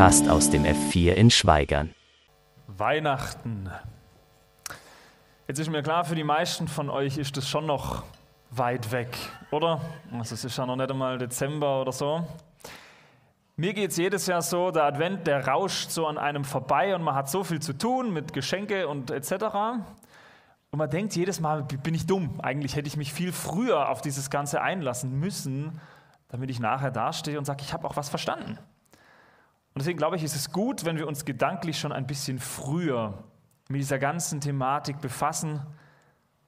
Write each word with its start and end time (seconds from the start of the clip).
Podcast 0.00 0.30
aus 0.30 0.48
dem 0.48 0.64
F4 0.64 1.12
in 1.12 1.28
Schweigern. 1.28 1.94
Weihnachten. 2.68 3.68
Jetzt 5.46 5.58
ist 5.58 5.68
mir 5.68 5.82
klar, 5.82 6.06
für 6.06 6.14
die 6.14 6.24
meisten 6.24 6.68
von 6.68 6.88
euch 6.88 7.18
ist 7.18 7.36
das 7.36 7.46
schon 7.46 7.66
noch 7.66 8.04
weit 8.50 8.92
weg, 8.92 9.14
oder? 9.50 9.82
Also 10.10 10.36
es 10.36 10.46
ist 10.46 10.56
ja 10.56 10.64
noch 10.64 10.76
nicht 10.76 10.90
einmal 10.90 11.18
Dezember 11.18 11.82
oder 11.82 11.92
so. 11.92 12.26
Mir 13.56 13.74
geht 13.74 13.90
es 13.90 13.98
jedes 13.98 14.26
Jahr 14.26 14.40
so, 14.40 14.70
der 14.70 14.84
Advent, 14.84 15.26
der 15.26 15.46
rauscht 15.46 15.90
so 15.90 16.06
an 16.06 16.16
einem 16.16 16.44
vorbei 16.44 16.94
und 16.94 17.02
man 17.02 17.14
hat 17.14 17.28
so 17.28 17.44
viel 17.44 17.60
zu 17.60 17.76
tun 17.76 18.10
mit 18.10 18.32
Geschenke 18.32 18.88
und 18.88 19.10
etc. 19.10 19.32
Und 20.70 20.78
man 20.78 20.88
denkt 20.88 21.14
jedes 21.14 21.40
Mal, 21.40 21.62
bin 21.62 21.92
ich 21.92 22.06
dumm. 22.06 22.40
Eigentlich 22.40 22.74
hätte 22.74 22.88
ich 22.88 22.96
mich 22.96 23.12
viel 23.12 23.32
früher 23.32 23.90
auf 23.90 24.00
dieses 24.00 24.30
Ganze 24.30 24.62
einlassen 24.62 25.20
müssen 25.20 25.78
damit 26.30 26.48
ich 26.48 26.60
nachher 26.60 26.90
dastehe 26.90 27.36
und 27.38 27.44
sage, 27.44 27.62
ich 27.62 27.72
habe 27.72 27.86
auch 27.86 27.96
was 27.96 28.08
verstanden. 28.08 28.58
Und 29.74 29.82
deswegen 29.82 29.98
glaube 29.98 30.16
ich, 30.16 30.24
ist 30.24 30.36
es 30.36 30.52
gut, 30.52 30.84
wenn 30.84 30.98
wir 30.98 31.06
uns 31.06 31.24
gedanklich 31.24 31.78
schon 31.78 31.92
ein 31.92 32.06
bisschen 32.06 32.38
früher 32.38 33.24
mit 33.68 33.80
dieser 33.80 33.98
ganzen 33.98 34.40
Thematik 34.40 35.00
befassen, 35.00 35.60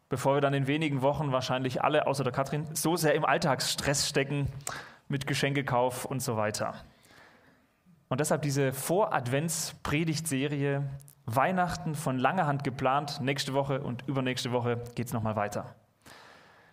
bevor 0.09 0.35
wir 0.35 0.41
dann 0.41 0.55
in 0.55 0.67
wenigen 0.67 1.03
Wochen 1.03 1.33
wahrscheinlich 1.33 1.83
alle, 1.83 2.07
außer 2.07 2.25
der 2.25 2.33
Katrin, 2.33 2.67
so 2.75 2.97
sehr 2.97 3.15
im 3.15 3.25
Alltagsstress 3.25 4.09
stecken 4.09 4.49
mit 5.09 5.27
Geschenkekauf 5.27 6.05
und 6.05 6.21
so 6.21 6.37
weiter. 6.37 6.75
Und 8.09 8.21
deshalb 8.21 8.43
diese 8.43 8.73
Vor-Advents-Predigtserie 8.73 10.83
Weihnachten 11.27 11.95
von 11.95 12.19
langer 12.19 12.47
Hand 12.47 12.65
geplant. 12.65 13.21
Nächste 13.21 13.55
Woche 13.55 13.81
und 13.81 14.07
übernächste 14.09 14.53
Woche 14.53 14.83
geht 14.95 15.07
es 15.07 15.13
nochmal 15.13 15.37
weiter. 15.37 15.75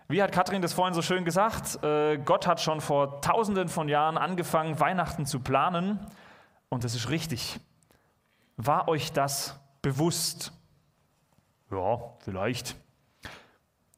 Wie 0.07 0.23
hat 0.23 0.31
Katrin 0.31 0.63
das 0.63 0.73
vorhin 0.73 0.95
so 0.95 1.03
schön 1.03 1.23
gesagt? 1.23 1.83
Äh, 1.83 2.17
Gott 2.17 2.47
hat 2.47 2.59
schon 2.59 2.81
vor 2.81 3.21
tausenden 3.21 3.67
von 3.67 3.87
Jahren 3.87 4.17
angefangen, 4.17 4.79
Weihnachten 4.79 5.27
zu 5.27 5.39
planen. 5.39 5.99
Und 6.69 6.83
das 6.83 6.95
ist 6.95 7.09
richtig. 7.09 7.59
War 8.57 8.87
euch 8.87 9.11
das 9.11 9.59
bewusst? 9.81 10.51
Ja, 11.71 11.99
vielleicht. 12.19 12.75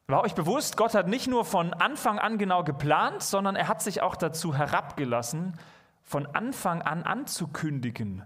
War 0.06 0.22
euch 0.22 0.34
bewusst, 0.34 0.76
Gott 0.76 0.94
hat 0.94 1.08
nicht 1.08 1.26
nur 1.26 1.44
von 1.44 1.72
Anfang 1.72 2.18
an 2.18 2.38
genau 2.38 2.64
geplant, 2.64 3.22
sondern 3.22 3.56
er 3.56 3.68
hat 3.68 3.82
sich 3.82 4.02
auch 4.02 4.16
dazu 4.16 4.54
herabgelassen, 4.54 5.58
von 6.02 6.26
Anfang 6.26 6.82
an 6.82 7.02
anzukündigen, 7.02 8.24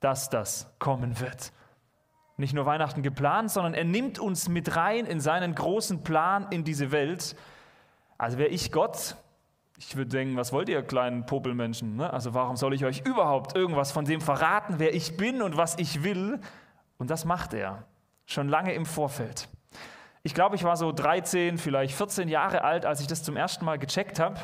dass 0.00 0.30
das 0.30 0.70
kommen 0.78 1.20
wird 1.20 1.52
nicht 2.38 2.54
nur 2.54 2.66
Weihnachten 2.66 3.02
geplant, 3.02 3.50
sondern 3.50 3.74
er 3.74 3.84
nimmt 3.84 4.18
uns 4.18 4.48
mit 4.48 4.76
rein 4.76 5.06
in 5.06 5.20
seinen 5.20 5.54
großen 5.54 6.04
Plan 6.04 6.46
in 6.50 6.62
diese 6.62 6.92
Welt. 6.92 7.34
Also 8.16 8.38
wäre 8.38 8.48
ich 8.48 8.70
Gott, 8.70 9.16
ich 9.78 9.96
würde 9.96 10.10
denken, 10.10 10.36
was 10.36 10.52
wollt 10.52 10.68
ihr 10.68 10.82
kleinen 10.82 11.24
Popelmenschen? 11.24 11.96
Ne? 11.96 12.12
Also 12.12 12.34
warum 12.34 12.56
soll 12.56 12.74
ich 12.74 12.84
euch 12.84 13.00
überhaupt 13.06 13.56
irgendwas 13.56 13.92
von 13.92 14.04
dem 14.04 14.20
verraten, 14.20 14.74
wer 14.78 14.94
ich 14.94 15.16
bin 15.16 15.40
und 15.40 15.56
was 15.56 15.78
ich 15.78 16.02
will? 16.02 16.40
Und 16.98 17.10
das 17.10 17.24
macht 17.24 17.54
er 17.54 17.84
schon 18.26 18.48
lange 18.48 18.74
im 18.74 18.84
Vorfeld. 18.84 19.48
Ich 20.22 20.34
glaube, 20.34 20.56
ich 20.56 20.64
war 20.64 20.76
so 20.76 20.92
13, 20.92 21.58
vielleicht 21.58 21.94
14 21.94 22.28
Jahre 22.28 22.64
alt, 22.64 22.84
als 22.84 23.00
ich 23.00 23.06
das 23.06 23.22
zum 23.22 23.36
ersten 23.36 23.64
Mal 23.64 23.78
gecheckt 23.78 24.18
habe 24.18 24.38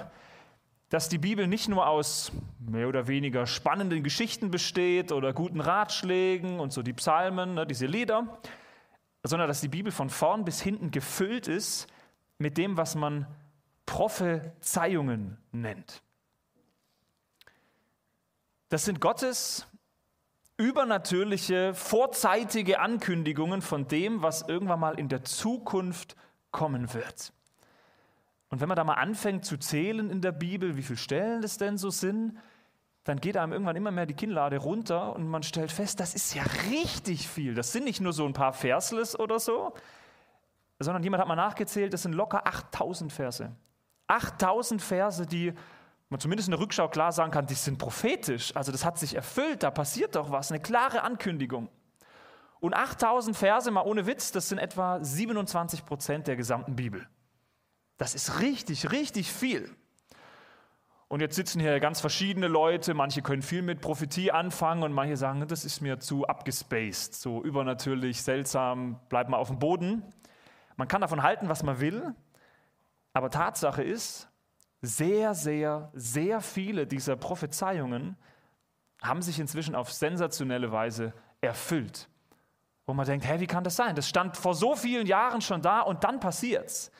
dass 0.95 1.09
die 1.09 1.19
Bibel 1.19 1.49
nicht 1.49 1.69
nur 1.69 1.89
aus 1.89 2.31
mehr 2.61 2.89
oder 2.89 3.09
weniger 3.09 3.47
spannenden 3.47 4.05
Geschichten 4.05 4.53
besteht 4.53 5.11
oder 5.11 5.33
guten 5.33 5.61
Ratschlägen 5.61 6.61
und 6.61 6.73
so 6.73 6.83
die 6.83 6.93
Psalmen, 6.93 7.55
ne, 7.55 7.67
diese 7.67 7.87
Lieder, 7.87 8.39
sondern 9.25 9.49
dass 9.49 9.61
die 9.61 9.67
Bibel 9.67 9.91
von 9.91 10.09
vorn 10.09 10.45
bis 10.45 10.63
hinten 10.63 10.93
gefüllt 10.93 11.49
ist 11.49 11.89
mit 12.39 12.59
dem, 12.59 12.77
was 12.77 12.95
man 12.95 13.27
Prophezeiungen 13.87 15.39
nennt. 15.53 16.03
Das 18.69 18.85
sind 18.85 19.01
Gottes 19.01 19.67
übernatürliche, 20.57 21.75
vorzeitige 21.75 22.81
Ankündigungen 22.81 23.61
von 23.61 23.89
dem, 23.89 24.23
was 24.23 24.43
irgendwann 24.43 24.81
mal 24.81 24.99
in 24.99 25.09
der 25.09 25.25
Zukunft 25.25 26.17
kommen 26.51 26.95
wird. 26.95 27.33
Und 28.51 28.61
wenn 28.61 28.69
man 28.69 28.77
da 28.77 28.85
mal 28.85 28.95
anfängt 28.95 29.45
zu 29.45 29.57
zählen 29.57 30.11
in 30.11 30.21
der 30.21 30.33
Bibel, 30.33 30.77
wie 30.77 30.83
viele 30.83 30.97
Stellen 30.97 31.43
es 31.43 31.57
denn 31.57 31.77
so 31.77 31.91
sind, 31.91 32.39
dann 33.03 33.21
geht 33.21 33.37
einem 33.37 33.53
irgendwann 33.53 33.77
immer 33.77 33.91
mehr 33.91 34.07
die 34.07 34.15
Kinnlade 34.15 34.59
runter 34.59 35.15
und 35.15 35.29
man 35.29 35.43
stellt 35.43 35.73
fest, 35.73 36.01
das 36.01 36.15
ist 36.15 36.35
ja 36.35 36.45
richtig 36.71 37.29
viel. 37.29 37.55
Das 37.55 37.73
sind 37.73 37.85
nicht 37.85 38.01
nur 38.01 38.13
so 38.13 38.25
ein 38.25 38.33
paar 38.33 38.53
Versles 38.53 39.19
oder 39.19 39.39
so, 39.39 39.75
sondern 40.79 41.03
jemand 41.03 41.21
hat 41.21 41.29
mal 41.29 41.37
nachgezählt, 41.37 41.93
das 41.93 42.03
sind 42.03 42.15
locker 42.15 42.47
8000 42.47 43.13
Verse. 43.13 43.53
8000 44.07 44.83
Verse, 44.83 45.27
die 45.27 45.53
man 46.09 46.21
zumindest 46.21 46.49
in 46.49 46.53
der 46.53 46.61
Rückschau 46.61 46.89
klar 46.89 47.13
sagen 47.13 47.33
kann, 47.33 47.47
die 47.47 47.55
sind 47.55 47.79
prophetisch. 47.79 48.55
Also 48.55 48.71
das 48.71 48.85
hat 48.85 48.99
sich 48.99 49.15
erfüllt, 49.15 49.63
da 49.63 49.71
passiert 49.71 50.15
doch 50.15 50.31
was, 50.31 50.51
eine 50.51 50.61
klare 50.61 51.03
Ankündigung. 51.03 51.69
Und 52.61 52.75
8000 52.75 53.37
Verse, 53.37 53.71
mal 53.71 53.83
ohne 53.83 54.07
Witz, 54.07 54.33
das 54.33 54.49
sind 54.49 54.59
etwa 54.59 55.03
27 55.03 55.85
Prozent 55.85 56.27
der 56.27 56.37
gesamten 56.37 56.77
Bibel. 56.77 57.07
Das 57.99 58.15
ist 58.15 58.41
richtig, 58.41 58.91
richtig 58.91 59.31
viel. 59.33 59.75
Und 61.09 61.21
jetzt 61.21 61.37
sitzen 61.37 61.61
hier 61.61 61.79
ganz 61.81 62.01
verschiedene 62.01 62.49
Leute, 62.49 62.95
manche 62.95 63.23
können 63.23 63.43
viel 63.43 63.63
mit 63.63 63.81
Prophetie 63.81 64.33
anfangen 64.33 64.83
und 64.83 64.93
manche 64.93 65.17
sagen, 65.17 65.47
das 65.47 65.65
ist 65.65 65.81
mir 65.81 66.01
zu 66.01 66.27
abgespaced, 66.27 67.15
so 67.15 67.43
übernatürlich, 67.43 68.23
seltsam, 68.23 68.99
bleib 69.09 69.29
mal 69.29 69.37
auf 69.37 69.49
dem 69.49 69.59
Boden. 69.59 70.03
Man 70.77 70.89
kann 70.89 71.03
davon 71.03 71.23
halten, 71.23 71.49
was 71.49 71.63
man 71.63 71.81
will, 71.81 72.15
aber 73.15 73.31
Tatsache 73.31 73.83
ist, 73.83 74.29
sehr, 74.83 75.35
sehr, 75.35 75.91
sehr 75.95 76.41
viele 76.41 76.87
dieser 76.87 77.17
Prophezeiungen 77.17 78.17
haben 79.01 79.23
sich 79.23 79.39
inzwischen 79.39 79.75
auf 79.75 79.91
sensationelle 79.93 80.73
Weise 80.73 81.15
erfüllt. 81.41 82.09
Wo 82.87 82.93
man 82.93 83.07
denkt, 83.07 83.27
hä, 83.27 83.41
wie 83.41 83.47
kann 83.47 83.65
das 83.65 83.77
sein? 83.77 83.95
Das 83.95 84.09
stand 84.09 84.37
vor 84.37 84.55
so 84.55 84.77
vielen 84.77 85.07
Jahren 85.07 85.41
schon 85.41 85.63
da 85.63 85.81
und 85.81 86.05
dann 86.05 86.21
passiert's. 86.21 86.91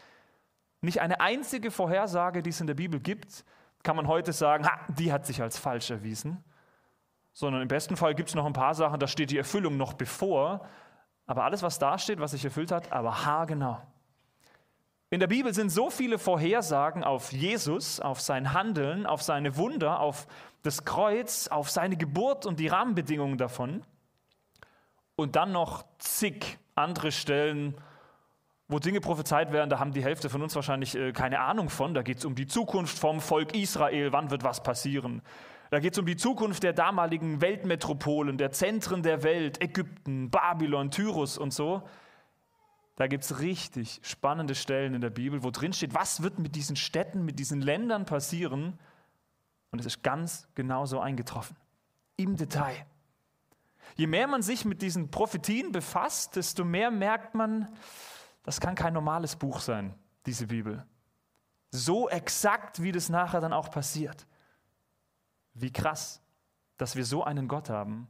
Nicht 0.81 1.01
eine 1.01 1.21
einzige 1.21 1.71
Vorhersage, 1.71 2.43
die 2.43 2.51
es 2.51 2.61
in 2.61 2.67
der 2.67 2.75
Bibel 2.75 3.01
gibt, 3.01 3.45
kann 3.83 3.97
man 3.97 4.07
heute 4.07 4.33
sagen, 4.33 4.67
ha, 4.67 4.81
die 4.89 5.13
hat 5.13 5.27
sich 5.27 5.43
als 5.43 5.59
falsch 5.59 5.91
erwiesen. 5.91 6.43
Sondern 7.33 7.61
im 7.61 7.69
besten 7.69 7.97
Fall 7.97 8.15
gibt 8.15 8.29
es 8.29 8.35
noch 8.35 8.47
ein 8.47 8.53
paar 8.53 8.75
Sachen, 8.75 9.01
da 9.01 9.09
steht 9.09 9.31
die 9.31 9.39
Erfüllung 9.39 9.77
noch 9.77 9.95
bevor. 9.95 10.67
Aber 11.27 11.45
alles, 11.45 11.63
was 11.63 11.79
da 11.79 11.99
steht, 11.99 12.21
was 12.21 12.31
sich 12.31 12.45
erfüllt 12.45 12.71
hat, 12.71 12.93
aber 12.93 13.25
haargenau. 13.25 13.83
In 15.15 15.21
der 15.21 15.29
Bibel 15.29 15.55
sind 15.55 15.71
so 15.71 15.91
viele 15.91 16.19
Vorhersagen 16.19 17.05
auf 17.05 17.31
Jesus, 17.31 18.01
auf 18.01 18.21
sein 18.21 18.53
Handeln, 18.53 19.07
auf 19.07 19.23
seine 19.23 19.57
Wunder, 19.57 20.01
auf 20.01 20.27
das 20.65 20.85
Kreuz, 20.85 21.47
auf 21.47 21.71
seine 21.71 21.97
Geburt 21.97 22.47
und 22.47 22.59
die 22.59 22.67
Rahmenbedingungen 22.67 23.39
davon. 23.39 23.85
Und 25.15 25.37
dann 25.37 25.53
noch 25.53 25.85
zig 25.99 26.59
andere 26.75 27.13
Stellen, 27.13 27.77
wo 28.67 28.81
Dinge 28.81 29.01
prophezeit 29.01 29.53
werden, 29.53 29.71
da 29.71 29.79
haben 29.79 29.93
die 29.93 30.03
Hälfte 30.03 30.29
von 30.29 30.43
uns 30.43 30.57
wahrscheinlich 30.57 30.97
äh, 30.97 31.13
keine 31.13 31.39
Ahnung 31.39 31.71
von. 31.71 31.95
Da 31.95 32.03
geht 32.03 32.19
es 32.19 32.25
um 32.25 32.35
die 32.35 32.49
Zukunft 32.49 32.99
vom 32.99 33.21
Volk 33.21 33.55
Israel, 33.55 34.11
wann 34.11 34.33
wird 34.33 34.43
was 34.43 34.65
passieren. 34.65 35.23
Da 35.71 35.79
geht 35.79 35.93
es 35.93 35.99
um 36.01 36.07
die 36.07 36.17
Zukunft 36.17 36.65
der 36.65 36.73
damaligen 36.73 37.41
Weltmetropolen, 37.41 38.37
der 38.37 38.51
Zentren 38.51 39.05
der 39.05 39.23
Welt, 39.23 39.63
Ägypten, 39.63 40.31
Babylon, 40.31 40.91
Tyrus 40.91 41.39
und 41.39 41.55
so. 41.55 41.85
Da 42.97 43.09
gibt 43.09 43.25
es 43.25 43.41
richtig 43.41 44.01
spannende 44.03 44.55
Stellen 44.55 44.95
in 44.95 45.01
der 45.01 45.11
Bibel, 45.11 45.43
wo 45.43 45.51
drin 45.51 45.73
steht, 45.73 45.95
was 45.95 46.23
wird 46.23 46.39
mit 46.39 46.55
diesen 46.55 46.77
Städten, 46.77 47.25
mit 47.25 47.39
diesen 47.39 47.61
Ländern 47.61 48.07
passieren. 48.07 48.79
Und 49.71 49.81
es 49.81 49.87
ist 49.87 50.03
ganz 50.03 50.47
genau 50.55 50.87
so 50.87 51.01
eingetroffen. 51.01 51.57
Im 52.17 52.37
Detail. 52.37 52.87
Je 53.97 54.07
mehr 54.07 54.29
man 54.29 54.43
sich 54.43 54.65
mit 54.65 54.83
diesen 54.83 55.11
Prophetien 55.11 55.73
befasst, 55.73 56.37
desto 56.37 56.65
mehr 56.65 56.91
merkt 56.91 57.35
man, 57.35 57.69
das 58.45 58.61
kann 58.61 58.75
kein 58.75 58.93
normales 58.93 59.37
Buch 59.37 59.61
sein, 59.61 59.95
diese 60.27 60.47
Bibel. 60.47 60.87
So 61.71 62.09
exakt, 62.09 62.83
wie 62.83 62.93
das 62.93 63.09
nachher 63.09 63.41
dann 63.41 63.53
auch 63.53 63.71
passiert. 63.71 64.27
Wie 65.55 65.73
krass, 65.73 66.23
dass 66.77 66.95
wir 66.95 67.05
so 67.05 67.25
einen 67.25 67.49
Gott 67.49 67.71
haben, 67.71 68.09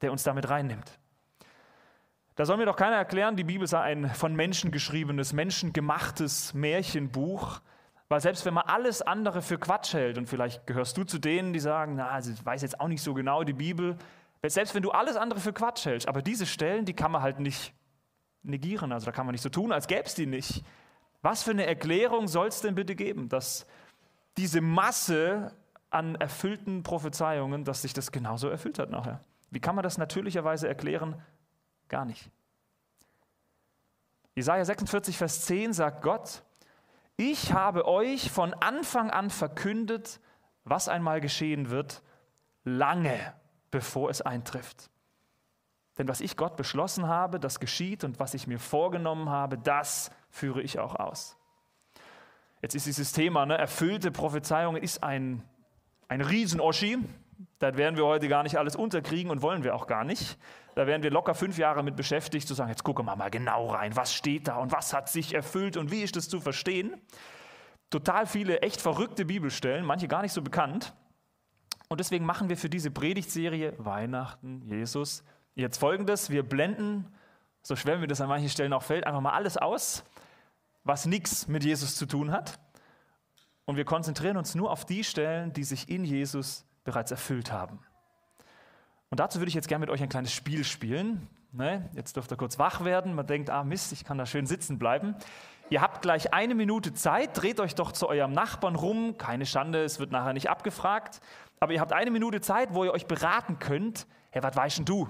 der 0.00 0.12
uns 0.12 0.22
damit 0.22 0.48
reinnimmt. 0.48 0.98
Da 2.36 2.44
soll 2.44 2.56
mir 2.56 2.66
doch 2.66 2.76
keiner 2.76 2.96
erklären, 2.96 3.36
die 3.36 3.44
Bibel 3.44 3.66
sei 3.66 3.80
ein 3.80 4.10
von 4.10 4.34
Menschen 4.34 4.72
geschriebenes, 4.72 5.32
menschengemachtes 5.32 6.52
Märchenbuch, 6.52 7.60
weil 8.08 8.20
selbst 8.20 8.44
wenn 8.44 8.54
man 8.54 8.64
alles 8.66 9.02
andere 9.02 9.40
für 9.40 9.58
Quatsch 9.58 9.94
hält, 9.94 10.18
und 10.18 10.28
vielleicht 10.28 10.66
gehörst 10.66 10.96
du 10.96 11.04
zu 11.04 11.18
denen, 11.18 11.52
die 11.52 11.60
sagen, 11.60 11.94
na, 11.96 12.18
ich 12.18 12.44
weiß 12.44 12.62
jetzt 12.62 12.80
auch 12.80 12.88
nicht 12.88 13.02
so 13.02 13.14
genau 13.14 13.44
die 13.44 13.52
Bibel, 13.52 13.96
selbst 14.44 14.74
wenn 14.74 14.82
du 14.82 14.90
alles 14.90 15.16
andere 15.16 15.40
für 15.40 15.52
Quatsch 15.52 15.86
hältst, 15.86 16.08
aber 16.08 16.22
diese 16.22 16.44
Stellen, 16.44 16.84
die 16.84 16.92
kann 16.92 17.12
man 17.12 17.22
halt 17.22 17.40
nicht 17.40 17.72
negieren. 18.42 18.92
Also 18.92 19.06
da 19.06 19.12
kann 19.12 19.26
man 19.26 19.32
nicht 19.32 19.42
so 19.42 19.48
tun, 19.48 19.72
als 19.72 19.86
gäbe 19.86 20.04
es 20.04 20.14
die 20.14 20.26
nicht. 20.26 20.64
Was 21.22 21.42
für 21.42 21.52
eine 21.52 21.66
Erklärung 21.66 22.28
soll 22.28 22.48
es 22.48 22.60
denn 22.60 22.74
bitte 22.74 22.94
geben, 22.94 23.28
dass 23.28 23.66
diese 24.36 24.60
Masse 24.60 25.52
an 25.88 26.16
erfüllten 26.16 26.82
Prophezeiungen, 26.82 27.64
dass 27.64 27.82
sich 27.82 27.94
das 27.94 28.12
genauso 28.12 28.48
erfüllt 28.48 28.78
hat 28.78 28.90
nachher? 28.90 29.24
Wie 29.50 29.60
kann 29.60 29.76
man 29.76 29.82
das 29.82 29.96
natürlicherweise 29.96 30.68
erklären? 30.68 31.22
Gar 31.88 32.04
nicht. 32.04 32.30
Jesaja 34.34 34.64
46, 34.64 35.16
Vers 35.16 35.44
10 35.46 35.72
sagt 35.72 36.02
Gott: 36.02 36.42
Ich 37.16 37.52
habe 37.52 37.86
euch 37.86 38.30
von 38.30 38.54
Anfang 38.54 39.10
an 39.10 39.30
verkündet, 39.30 40.20
was 40.64 40.88
einmal 40.88 41.20
geschehen 41.20 41.70
wird, 41.70 42.02
lange 42.64 43.34
bevor 43.70 44.10
es 44.10 44.22
eintrifft. 44.22 44.90
Denn 45.98 46.08
was 46.08 46.20
ich 46.20 46.36
Gott 46.36 46.56
beschlossen 46.56 47.06
habe, 47.06 47.38
das 47.38 47.60
geschieht 47.60 48.02
und 48.02 48.18
was 48.18 48.34
ich 48.34 48.46
mir 48.46 48.58
vorgenommen 48.58 49.28
habe, 49.28 49.58
das 49.58 50.10
führe 50.30 50.60
ich 50.60 50.78
auch 50.78 50.96
aus. 50.96 51.36
Jetzt 52.62 52.74
ist 52.74 52.86
dieses 52.86 53.12
Thema, 53.12 53.46
ne, 53.46 53.56
erfüllte 53.56 54.10
Prophezeiung 54.10 54.76
ist 54.76 55.02
ein, 55.02 55.42
ein 56.08 56.20
Riesenoschi. 56.20 56.98
Da 57.58 57.76
werden 57.76 57.96
wir 57.96 58.06
heute 58.06 58.26
gar 58.28 58.42
nicht 58.42 58.58
alles 58.58 58.74
unterkriegen 58.74 59.30
und 59.30 59.42
wollen 59.42 59.62
wir 59.62 59.74
auch 59.74 59.86
gar 59.86 60.04
nicht. 60.04 60.38
Da 60.74 60.86
werden 60.86 61.02
wir 61.02 61.10
locker 61.10 61.34
fünf 61.34 61.56
Jahre 61.58 61.82
mit 61.82 61.96
beschäftigt, 61.96 62.48
zu 62.48 62.54
sagen, 62.54 62.70
jetzt 62.70 62.82
gucken 62.82 63.06
wir 63.06 63.16
mal 63.16 63.30
genau 63.30 63.68
rein, 63.68 63.94
was 63.96 64.12
steht 64.12 64.48
da 64.48 64.56
und 64.56 64.72
was 64.72 64.92
hat 64.92 65.08
sich 65.08 65.34
erfüllt 65.34 65.76
und 65.76 65.90
wie 65.90 66.02
ist 66.02 66.16
das 66.16 66.28
zu 66.28 66.40
verstehen. 66.40 67.00
Total 67.90 68.26
viele 68.26 68.60
echt 68.62 68.80
verrückte 68.80 69.24
Bibelstellen, 69.24 69.84
manche 69.84 70.08
gar 70.08 70.22
nicht 70.22 70.32
so 70.32 70.42
bekannt. 70.42 70.94
Und 71.88 72.00
deswegen 72.00 72.24
machen 72.24 72.48
wir 72.48 72.56
für 72.56 72.68
diese 72.68 72.90
Predigtserie 72.90 73.74
Weihnachten, 73.78 74.62
Jesus, 74.62 75.22
jetzt 75.54 75.78
folgendes. 75.78 76.30
Wir 76.30 76.42
blenden, 76.42 77.06
so 77.62 77.76
schwer 77.76 77.98
mir 77.98 78.08
das 78.08 78.20
an 78.20 78.28
manchen 78.28 78.48
Stellen 78.48 78.72
auch 78.72 78.82
fällt, 78.82 79.06
einfach 79.06 79.20
mal 79.20 79.32
alles 79.32 79.56
aus, 79.56 80.02
was 80.82 81.06
nichts 81.06 81.46
mit 81.46 81.62
Jesus 81.62 81.94
zu 81.94 82.06
tun 82.06 82.32
hat. 82.32 82.58
Und 83.64 83.76
wir 83.76 83.84
konzentrieren 83.84 84.36
uns 84.36 84.54
nur 84.54 84.70
auf 84.70 84.84
die 84.84 85.04
Stellen, 85.04 85.52
die 85.52 85.64
sich 85.64 85.88
in 85.88 86.04
Jesus 86.04 86.66
bereits 86.82 87.10
erfüllt 87.10 87.52
haben. 87.52 87.78
Und 89.14 89.20
dazu 89.20 89.38
würde 89.38 89.48
ich 89.48 89.54
jetzt 89.54 89.68
gerne 89.68 89.78
mit 89.78 89.90
euch 89.90 90.02
ein 90.02 90.08
kleines 90.08 90.32
Spiel 90.32 90.64
spielen. 90.64 91.28
Ne? 91.52 91.88
Jetzt 91.94 92.16
dürft 92.16 92.32
ihr 92.32 92.36
kurz 92.36 92.58
wach 92.58 92.84
werden. 92.84 93.14
Man 93.14 93.28
denkt, 93.28 93.48
ah 93.48 93.62
Mist, 93.62 93.92
ich 93.92 94.04
kann 94.04 94.18
da 94.18 94.26
schön 94.26 94.44
sitzen 94.44 94.76
bleiben. 94.76 95.14
Ihr 95.70 95.82
habt 95.82 96.02
gleich 96.02 96.34
eine 96.34 96.56
Minute 96.56 96.94
Zeit, 96.94 97.40
dreht 97.40 97.60
euch 97.60 97.76
doch 97.76 97.92
zu 97.92 98.08
eurem 98.08 98.32
Nachbarn 98.32 98.74
rum. 98.74 99.16
Keine 99.16 99.46
Schande, 99.46 99.84
es 99.84 100.00
wird 100.00 100.10
nachher 100.10 100.32
nicht 100.32 100.50
abgefragt. 100.50 101.20
Aber 101.60 101.72
ihr 101.72 101.80
habt 101.80 101.92
eine 101.92 102.10
Minute 102.10 102.40
Zeit, 102.40 102.74
wo 102.74 102.82
ihr 102.82 102.92
euch 102.92 103.06
beraten 103.06 103.60
könnt. 103.60 104.08
Hey, 104.32 104.42
was 104.42 104.56
weißt 104.56 104.78
denn 104.78 104.84
du? 104.84 105.06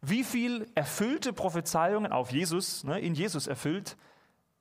Wie 0.00 0.24
viel 0.24 0.66
erfüllte 0.74 1.32
Prophezeiungen 1.32 2.10
auf 2.10 2.32
Jesus, 2.32 2.82
ne, 2.82 2.98
in 2.98 3.14
Jesus 3.14 3.46
erfüllt, 3.46 3.96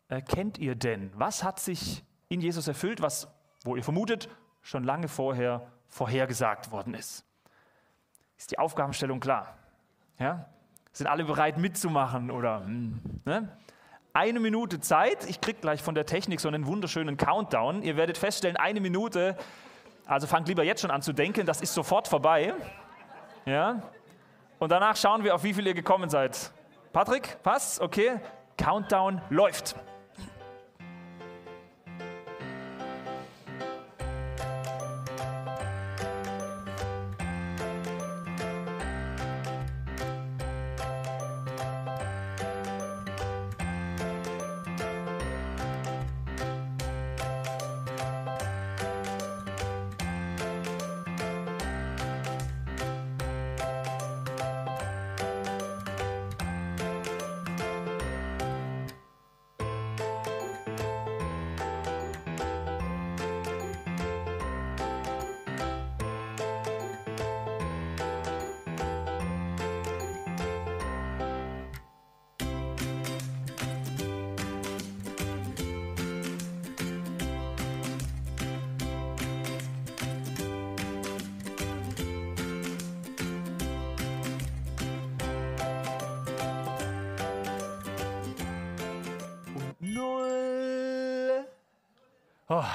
äh, 0.09 0.21
kennt 0.21 0.59
ihr 0.59 0.75
denn? 0.75 1.09
Was 1.15 1.43
hat 1.43 1.59
sich 1.59 2.03
in 2.29 2.41
Jesus 2.41 2.67
erfüllt, 2.67 3.01
was, 3.01 3.27
wo 3.63 3.75
ihr 3.75 3.83
vermutet, 3.83 4.29
schon 4.61 4.83
lange 4.83 5.07
vorher 5.07 5.65
vorhergesagt 5.87 6.71
worden 6.71 6.93
ist? 6.93 7.25
Ist 8.41 8.49
die 8.49 8.57
Aufgabenstellung 8.57 9.19
klar? 9.19 9.55
Ja? 10.17 10.47
Sind 10.93 11.05
alle 11.05 11.25
bereit 11.25 11.59
mitzumachen 11.59 12.31
oder? 12.31 12.61
Hm, 12.65 12.99
ne? 13.23 13.55
Eine 14.13 14.39
Minute 14.39 14.79
Zeit. 14.79 15.29
Ich 15.29 15.41
kriege 15.41 15.59
gleich 15.61 15.83
von 15.83 15.93
der 15.93 16.07
Technik 16.07 16.39
so 16.39 16.47
einen 16.47 16.65
wunderschönen 16.65 17.17
Countdown. 17.17 17.83
Ihr 17.83 17.97
werdet 17.97 18.17
feststellen, 18.17 18.57
eine 18.57 18.79
Minute. 18.79 19.37
Also 20.07 20.25
fangt 20.25 20.47
lieber 20.47 20.63
jetzt 20.63 20.81
schon 20.81 20.89
an 20.89 21.03
zu 21.03 21.13
denken. 21.13 21.45
Das 21.45 21.61
ist 21.61 21.75
sofort 21.75 22.07
vorbei. 22.07 22.55
Ja? 23.45 23.83
Und 24.57 24.71
danach 24.71 24.97
schauen 24.97 25.23
wir, 25.23 25.35
auf 25.35 25.43
wie 25.43 25.53
viel 25.53 25.67
ihr 25.67 25.75
gekommen 25.75 26.09
seid. 26.09 26.51
Patrick, 26.93 27.43
passt? 27.43 27.79
Okay. 27.79 28.19
Countdown 28.57 29.21
läuft. 29.29 29.75
Oh, 92.53 92.65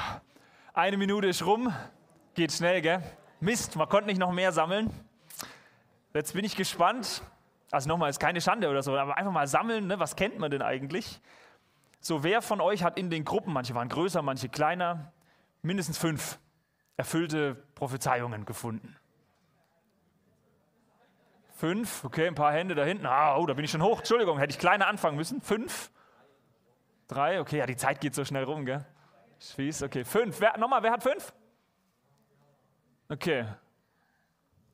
eine 0.73 0.97
Minute 0.97 1.27
ist 1.27 1.45
rum. 1.45 1.71
Geht 2.33 2.51
schnell, 2.51 2.81
gell? 2.81 3.03
Mist, 3.41 3.77
man 3.77 3.87
konnte 3.91 4.07
nicht 4.07 4.17
noch 4.17 4.33
mehr 4.33 4.51
sammeln. 4.51 4.91
Jetzt 6.15 6.33
bin 6.33 6.47
ich 6.47 6.57
gespannt. 6.57 7.23
Also 7.71 7.87
nochmal, 7.87 8.09
ist 8.09 8.19
keine 8.19 8.41
Schande 8.41 8.71
oder 8.71 8.83
so, 8.83 8.97
aber 8.97 9.19
einfach 9.19 9.33
mal 9.33 9.47
sammeln, 9.47 9.87
ne? 9.87 9.99
was 9.99 10.17
kennt 10.17 10.39
man 10.39 10.51
denn 10.51 10.63
eigentlich? 10.63 11.21
So, 12.01 12.25
wer 12.25 12.41
von 12.41 12.63
euch 12.63 12.83
hat 12.83 12.97
in 12.97 13.11
den 13.11 13.27
Gruppen, 13.27 13.53
manche 13.53 13.75
waren 13.75 13.91
größer, 13.91 14.23
manche 14.23 14.49
kleiner, 14.49 15.13
mindestens 15.61 15.99
fünf 15.99 16.39
erfüllte 16.97 17.57
Prophezeiungen 17.75 18.47
gefunden? 18.47 18.97
Fünf, 21.55 22.03
okay, 22.03 22.29
ein 22.29 22.35
paar 22.35 22.55
Hände 22.55 22.75
da 22.75 22.85
hinten. 22.85 23.05
Ah, 23.05 23.37
oh, 23.37 23.45
da 23.45 23.53
bin 23.53 23.67
ich 23.67 23.73
schon 23.73 23.83
hoch. 23.83 23.99
Entschuldigung, 23.99 24.39
hätte 24.39 24.53
ich 24.53 24.59
kleiner 24.59 24.87
anfangen 24.87 25.19
müssen. 25.19 25.43
Fünf, 25.43 25.91
drei, 27.09 27.43
okay, 27.43 27.59
ja, 27.59 27.67
die 27.67 27.77
Zeit 27.77 28.01
geht 28.01 28.15
so 28.15 28.25
schnell 28.25 28.45
rum, 28.45 28.65
gell? 28.65 28.83
Schwieß, 29.41 29.83
okay. 29.83 30.05
Fünf. 30.05 30.41
Wer, 30.41 30.57
nochmal, 30.59 30.83
wer 30.83 30.93
hat 30.93 31.03
fünf? 31.03 31.33
Okay. 33.09 33.47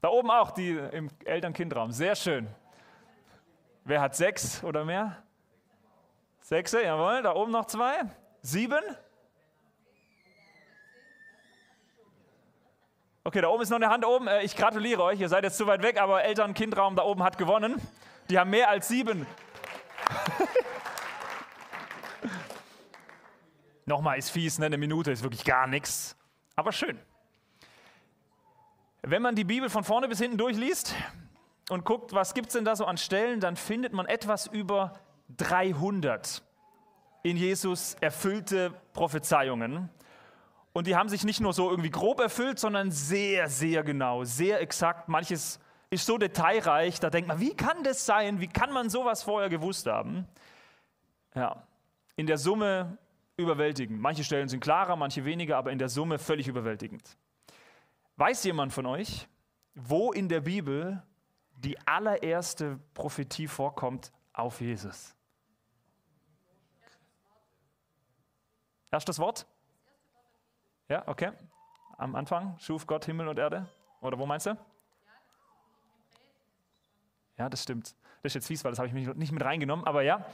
Da 0.00 0.08
oben 0.08 0.30
auch, 0.30 0.50
die 0.50 0.70
im 0.70 1.10
Eltern-Kind-Raum. 1.24 1.92
Sehr 1.92 2.14
schön. 2.16 2.48
Wer 3.84 4.00
hat 4.00 4.16
sechs 4.16 4.62
oder 4.64 4.84
mehr? 4.84 5.22
Sechs, 6.40 6.72
jawohl. 6.72 7.22
Da 7.22 7.34
oben 7.34 7.52
noch 7.52 7.66
zwei. 7.66 8.00
Sieben. 8.40 8.82
Okay, 13.24 13.40
da 13.40 13.48
oben 13.48 13.62
ist 13.62 13.70
noch 13.70 13.76
eine 13.76 13.88
Hand 13.88 14.04
oben. 14.04 14.26
Äh, 14.26 14.42
ich 14.42 14.56
gratuliere 14.56 15.02
euch. 15.04 15.20
Ihr 15.20 15.28
seid 15.28 15.44
jetzt 15.44 15.56
zu 15.56 15.66
weit 15.68 15.82
weg, 15.82 16.00
aber 16.00 16.24
Eltern-Kind-Raum 16.24 16.96
da 16.96 17.04
oben 17.04 17.22
hat 17.22 17.38
gewonnen. 17.38 17.80
Die 18.28 18.38
haben 18.38 18.50
mehr 18.50 18.68
als 18.68 18.88
sieben. 18.88 19.26
Nochmal 23.84 24.18
ist 24.18 24.30
fies, 24.30 24.58
ne? 24.58 24.66
eine 24.66 24.78
Minute 24.78 25.10
ist 25.10 25.22
wirklich 25.22 25.44
gar 25.44 25.66
nichts, 25.66 26.16
aber 26.54 26.72
schön. 26.72 26.98
Wenn 29.02 29.22
man 29.22 29.34
die 29.34 29.44
Bibel 29.44 29.68
von 29.68 29.82
vorne 29.82 30.08
bis 30.08 30.20
hinten 30.20 30.38
durchliest 30.38 30.94
und 31.70 31.84
guckt, 31.84 32.12
was 32.12 32.34
gibt 32.34 32.48
es 32.48 32.52
denn 32.52 32.64
da 32.64 32.76
so 32.76 32.84
an 32.86 32.96
Stellen, 32.96 33.40
dann 33.40 33.56
findet 33.56 33.92
man 33.92 34.06
etwas 34.06 34.46
über 34.46 34.92
300 35.36 36.42
in 37.24 37.36
Jesus 37.36 37.94
erfüllte 38.00 38.72
Prophezeiungen. 38.92 39.88
Und 40.72 40.86
die 40.86 40.96
haben 40.96 41.08
sich 41.08 41.24
nicht 41.24 41.40
nur 41.40 41.52
so 41.52 41.70
irgendwie 41.70 41.90
grob 41.90 42.20
erfüllt, 42.20 42.58
sondern 42.58 42.90
sehr, 42.90 43.48
sehr 43.48 43.82
genau, 43.82 44.24
sehr 44.24 44.60
exakt. 44.60 45.08
Manches 45.08 45.60
ist 45.90 46.06
so 46.06 46.16
detailreich, 46.16 47.00
da 47.00 47.10
denkt 47.10 47.28
man, 47.28 47.40
wie 47.40 47.54
kann 47.54 47.84
das 47.84 48.06
sein? 48.06 48.40
Wie 48.40 48.48
kann 48.48 48.72
man 48.72 48.88
sowas 48.88 49.22
vorher 49.22 49.50
gewusst 49.50 49.86
haben? 49.86 50.26
Ja, 51.34 51.66
in 52.16 52.26
der 52.26 52.38
Summe 52.38 52.98
überwältigend. 53.36 54.00
Manche 54.00 54.24
Stellen 54.24 54.48
sind 54.48 54.60
klarer, 54.60 54.96
manche 54.96 55.24
weniger, 55.24 55.56
aber 55.56 55.72
in 55.72 55.78
der 55.78 55.88
Summe 55.88 56.18
völlig 56.18 56.48
überwältigend. 56.48 57.16
Weiß 58.16 58.44
jemand 58.44 58.72
von 58.72 58.86
euch, 58.86 59.28
wo 59.74 60.12
in 60.12 60.28
der 60.28 60.40
Bibel 60.40 61.02
die 61.56 61.78
allererste 61.86 62.78
Prophetie 62.94 63.48
vorkommt 63.48 64.12
auf 64.32 64.60
Jesus? 64.60 65.14
Erstes 68.90 69.18
Wort? 69.18 69.46
Ja, 70.88 71.08
okay. 71.08 71.32
Am 71.96 72.14
Anfang 72.14 72.58
schuf 72.58 72.86
Gott 72.86 73.06
Himmel 73.06 73.28
und 73.28 73.38
Erde. 73.38 73.66
Oder 74.00 74.18
wo 74.18 74.26
meinst 74.26 74.46
du? 74.46 74.58
Ja, 77.38 77.48
das 77.48 77.62
stimmt. 77.62 77.94
Das 78.22 78.30
ist 78.30 78.34
jetzt 78.34 78.46
fies, 78.48 78.64
weil 78.64 78.72
das 78.72 78.78
habe 78.78 78.88
ich 78.88 78.94
mich 78.94 79.06
nicht 79.14 79.32
mit 79.32 79.42
reingenommen, 79.42 79.86
aber 79.86 80.02
ja. 80.02 80.24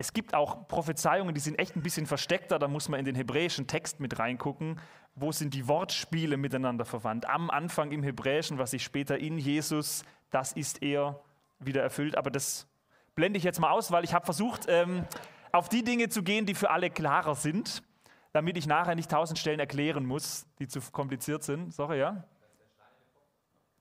Es 0.00 0.14
gibt 0.14 0.32
auch 0.32 0.66
Prophezeiungen, 0.66 1.34
die 1.34 1.42
sind 1.42 1.58
echt 1.58 1.76
ein 1.76 1.82
bisschen 1.82 2.06
versteckter, 2.06 2.58
da 2.58 2.68
muss 2.68 2.88
man 2.88 2.98
in 2.98 3.04
den 3.04 3.14
hebräischen 3.14 3.66
Text 3.66 4.00
mit 4.00 4.18
reingucken. 4.18 4.80
Wo 5.14 5.30
sind 5.30 5.52
die 5.52 5.68
Wortspiele 5.68 6.38
miteinander 6.38 6.86
verwandt? 6.86 7.28
Am 7.28 7.50
Anfang 7.50 7.92
im 7.92 8.02
Hebräischen, 8.02 8.56
was 8.56 8.70
sich 8.70 8.82
später 8.82 9.18
in 9.18 9.36
Jesus, 9.36 10.02
das 10.30 10.52
ist 10.52 10.82
er 10.82 11.20
wieder 11.58 11.82
erfüllt. 11.82 12.16
Aber 12.16 12.30
das 12.30 12.66
blende 13.14 13.36
ich 13.36 13.44
jetzt 13.44 13.60
mal 13.60 13.72
aus, 13.72 13.92
weil 13.92 14.02
ich 14.04 14.14
habe 14.14 14.24
versucht, 14.24 14.64
ähm, 14.68 15.04
auf 15.52 15.68
die 15.68 15.84
Dinge 15.84 16.08
zu 16.08 16.22
gehen, 16.22 16.46
die 16.46 16.54
für 16.54 16.70
alle 16.70 16.88
klarer 16.88 17.34
sind. 17.34 17.82
damit 18.32 18.56
ich 18.56 18.66
nachher 18.66 18.94
nicht 18.94 19.10
tausend 19.10 19.38
Stellen 19.38 19.60
erklären 19.60 20.06
muss, 20.06 20.46
die 20.58 20.68
zu 20.68 20.80
kompliziert 20.92 21.42
sind. 21.42 21.74
Sorry, 21.74 21.98
ja? 21.98 22.24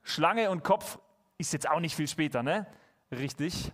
Schlange 0.02 0.50
und 0.50 0.64
Kopf 0.64 1.00
ist 1.38 1.54
jetzt 1.54 1.70
auch 1.70 1.80
nicht 1.80 1.96
viel 1.96 2.08
später, 2.08 2.42
ne? 2.42 2.66
Richtig. 3.12 3.72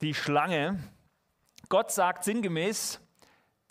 Die 0.00 0.14
Schlange. 0.14 0.78
Gott 1.68 1.90
sagt 1.90 2.24
sinngemäß, 2.24 3.00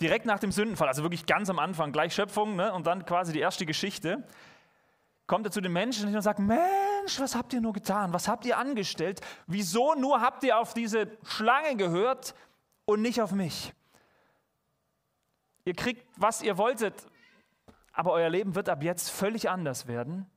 direkt 0.01 0.25
nach 0.25 0.39
dem 0.39 0.51
Sündenfall, 0.51 0.87
also 0.87 1.03
wirklich 1.03 1.25
ganz 1.25 1.49
am 1.49 1.59
Anfang, 1.59 1.91
gleich 1.91 2.13
Schöpfung 2.13 2.55
ne? 2.55 2.73
und 2.73 2.85
dann 2.85 3.05
quasi 3.05 3.33
die 3.33 3.39
erste 3.39 3.65
Geschichte, 3.65 4.23
kommt 5.25 5.45
er 5.45 5.51
zu 5.51 5.61
den 5.61 5.73
Menschen 5.73 6.13
und 6.13 6.21
sagt, 6.21 6.39
Mensch, 6.39 7.19
was 7.19 7.35
habt 7.35 7.53
ihr 7.53 7.61
nur 7.61 7.73
getan? 7.73 8.13
Was 8.13 8.27
habt 8.27 8.45
ihr 8.45 8.57
angestellt? 8.57 9.21
Wieso 9.45 9.93
nur 9.95 10.21
habt 10.21 10.43
ihr 10.43 10.57
auf 10.57 10.73
diese 10.73 11.17
Schlange 11.23 11.75
gehört 11.75 12.33
und 12.85 13.01
nicht 13.01 13.21
auf 13.21 13.31
mich? 13.31 13.73
Ihr 15.65 15.73
kriegt, 15.73 16.07
was 16.15 16.41
ihr 16.41 16.57
wolltet, 16.57 17.07
aber 17.91 18.13
euer 18.13 18.29
Leben 18.29 18.55
wird 18.55 18.69
ab 18.69 18.83
jetzt 18.83 19.09
völlig 19.09 19.49
anders 19.49 19.87
werden. 19.87 20.27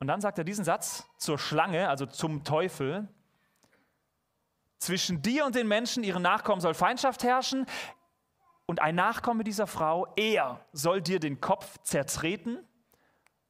Und 0.00 0.08
dann 0.08 0.20
sagt 0.20 0.38
er 0.38 0.44
diesen 0.44 0.64
Satz 0.64 1.06
zur 1.18 1.38
Schlange, 1.38 1.88
also 1.88 2.06
zum 2.06 2.42
Teufel. 2.42 3.08
Zwischen 4.84 5.22
dir 5.22 5.46
und 5.46 5.54
den 5.54 5.66
Menschen, 5.66 6.04
ihren 6.04 6.22
Nachkommen 6.22 6.60
soll 6.60 6.74
Feindschaft 6.74 7.22
herrschen. 7.22 7.64
Und 8.66 8.80
ein 8.80 8.94
Nachkomme 8.94 9.44
dieser 9.44 9.66
Frau, 9.66 10.06
er 10.16 10.60
soll 10.72 11.00
dir 11.00 11.20
den 11.20 11.40
Kopf 11.40 11.78
zertreten 11.82 12.58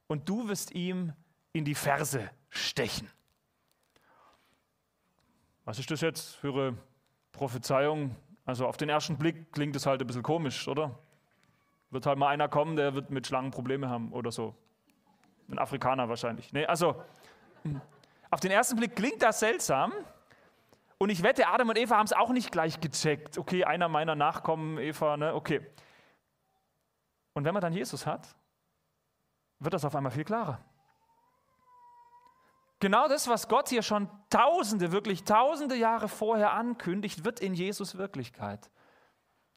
und 0.07 0.29
du 0.29 0.47
wirst 0.47 0.71
ihm 0.71 1.13
in 1.51 1.65
die 1.65 1.75
Ferse 1.75 2.29
stechen. 2.49 3.09
Was 5.65 5.79
ist 5.79 5.91
das 5.91 6.01
jetzt 6.01 6.35
für 6.35 6.53
eine 6.53 6.77
Prophezeiung 7.31 8.15
also 8.45 8.67
auf 8.67 8.77
den 8.77 8.89
ersten 8.89 9.17
Blick 9.17 9.51
klingt 9.51 9.75
es 9.75 9.85
halt 9.85 10.01
ein 10.01 10.07
bisschen 10.07 10.23
komisch, 10.23 10.67
oder? 10.67 10.97
Wird 11.89 12.05
halt 12.05 12.19
mal 12.19 12.29
einer 12.29 12.47
kommen, 12.47 12.75
der 12.75 12.93
wird 12.93 13.09
mit 13.09 13.25
Schlangen 13.25 13.51
Probleme 13.51 13.89
haben 13.89 14.13
oder 14.13 14.31
so. 14.31 14.55
Ein 15.49 15.57
Afrikaner 15.57 16.07
wahrscheinlich. 16.07 16.53
Nee, 16.53 16.65
also 16.65 17.03
auf 18.29 18.39
den 18.39 18.51
ersten 18.51 18.77
Blick 18.77 18.95
klingt 18.95 19.21
das 19.21 19.39
seltsam. 19.39 19.91
Und 20.97 21.09
ich 21.09 21.23
wette, 21.23 21.47
Adam 21.47 21.69
und 21.69 21.77
Eva 21.77 21.97
haben 21.97 22.05
es 22.05 22.13
auch 22.13 22.29
nicht 22.29 22.51
gleich 22.51 22.79
gecheckt. 22.79 23.37
Okay, 23.37 23.65
einer 23.65 23.89
meiner 23.89 24.15
Nachkommen, 24.15 24.77
Eva, 24.77 25.17
ne? 25.17 25.35
Okay. 25.35 25.65
Und 27.33 27.43
wenn 27.43 27.53
man 27.53 27.61
dann 27.61 27.73
Jesus 27.73 28.05
hat, 28.05 28.35
wird 29.59 29.73
das 29.73 29.83
auf 29.83 29.95
einmal 29.95 30.11
viel 30.11 30.23
klarer. 30.23 30.59
Genau 32.79 33.07
das, 33.07 33.27
was 33.27 33.47
Gott 33.47 33.69
hier 33.69 33.81
schon 33.81 34.09
tausende, 34.29 34.91
wirklich 34.91 35.23
tausende 35.23 35.75
Jahre 35.75 36.07
vorher 36.07 36.53
ankündigt, 36.53 37.25
wird 37.25 37.39
in 37.39 37.53
Jesus 37.53 37.97
Wirklichkeit. 37.97 38.69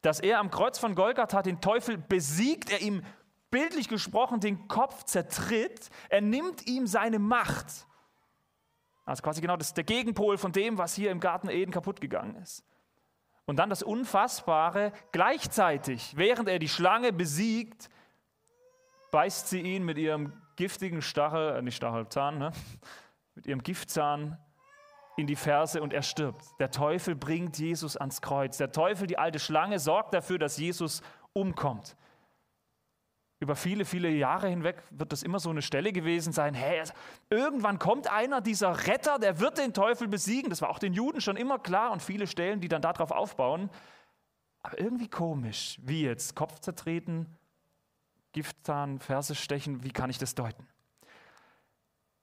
Dass 0.01 0.19
er 0.19 0.39
am 0.39 0.49
Kreuz 0.49 0.79
von 0.79 0.95
Golgatha 0.95 1.41
den 1.41 1.61
Teufel 1.61 1.97
besiegt, 1.97 2.71
er 2.71 2.81
ihm 2.81 3.03
bildlich 3.51 3.87
gesprochen 3.89 4.39
den 4.39 4.67
Kopf 4.67 5.03
zertritt, 5.03 5.89
er 6.09 6.21
nimmt 6.21 6.67
ihm 6.67 6.87
seine 6.87 7.19
Macht. 7.19 7.85
Also 9.09 9.23
quasi 9.23 9.41
genau 9.41 9.57
das 9.57 9.73
der 9.73 9.83
Gegenpol 9.83 10.37
von 10.37 10.51
dem, 10.51 10.77
was 10.77 10.93
hier 10.93 11.09
im 11.09 11.19
Garten 11.19 11.49
Eden 11.49 11.71
kaputt 11.71 11.99
gegangen 11.99 12.35
ist. 12.35 12.63
Und 13.45 13.57
dann 13.57 13.71
das 13.71 13.81
Unfassbare, 13.81 14.91
gleichzeitig, 15.11 16.15
während 16.15 16.47
er 16.47 16.59
die 16.59 16.69
Schlange 16.69 17.11
besiegt, 17.11 17.89
beißt 19.09 19.49
sie 19.49 19.61
ihn 19.61 19.83
mit 19.83 19.97
ihrem 19.97 20.33
giftigen 20.57 21.01
Stachel, 21.01 21.55
äh 21.55 21.61
nicht 21.63 21.77
Stachelzahn, 21.77 22.37
ne? 22.37 22.51
mit 23.33 23.47
ihrem 23.47 23.63
Giftzahn 23.63 24.37
in 25.17 25.25
die 25.25 25.35
Ferse 25.35 25.81
und 25.81 25.91
er 25.91 26.03
stirbt. 26.03 26.43
Der 26.59 26.69
Teufel 26.69 27.15
bringt 27.15 27.57
Jesus 27.57 27.97
ans 27.97 28.21
Kreuz. 28.21 28.57
Der 28.57 28.71
Teufel, 28.71 29.07
die 29.07 29.17
alte 29.17 29.39
Schlange, 29.39 29.79
sorgt 29.79 30.13
dafür, 30.13 30.37
dass 30.37 30.57
Jesus 30.57 31.01
umkommt. 31.33 31.97
Über 33.41 33.55
viele, 33.55 33.85
viele 33.85 34.09
Jahre 34.09 34.49
hinweg 34.49 34.83
wird 34.89 35.13
das 35.13 35.23
immer 35.23 35.39
so 35.39 35.49
eine 35.49 35.61
Stelle 35.61 35.93
gewesen 35.93 36.33
sein, 36.33 36.53
hey, 36.53 36.83
irgendwann 37.29 37.79
kommt 37.79 38.11
einer, 38.11 38.41
dieser 38.41 38.85
Retter, 38.85 39.17
der 39.17 39.39
wird 39.39 39.57
den 39.57 39.73
Teufel 39.73 40.09
besiegen. 40.09 40.49
Das 40.49 40.61
war 40.61 40.69
auch 40.69 40.79
den 40.79 40.93
Juden 40.93 41.21
schon 41.21 41.37
immer 41.37 41.57
klar 41.57 41.91
und 41.91 42.01
viele 42.01 42.27
Stellen, 42.27 42.59
die 42.59 42.67
dann 42.67 42.81
darauf 42.81 43.11
aufbauen. 43.11 43.69
Aber 44.61 44.77
irgendwie 44.77 45.07
komisch, 45.07 45.79
wie 45.83 46.03
jetzt 46.03 46.35
Kopf 46.35 46.59
zertreten, 46.59 47.37
Giftzahn, 48.33 48.99
Ferse 48.99 49.35
stechen, 49.35 49.83
wie 49.83 49.91
kann 49.91 50.09
ich 50.09 50.17
das 50.17 50.35
deuten? 50.35 50.67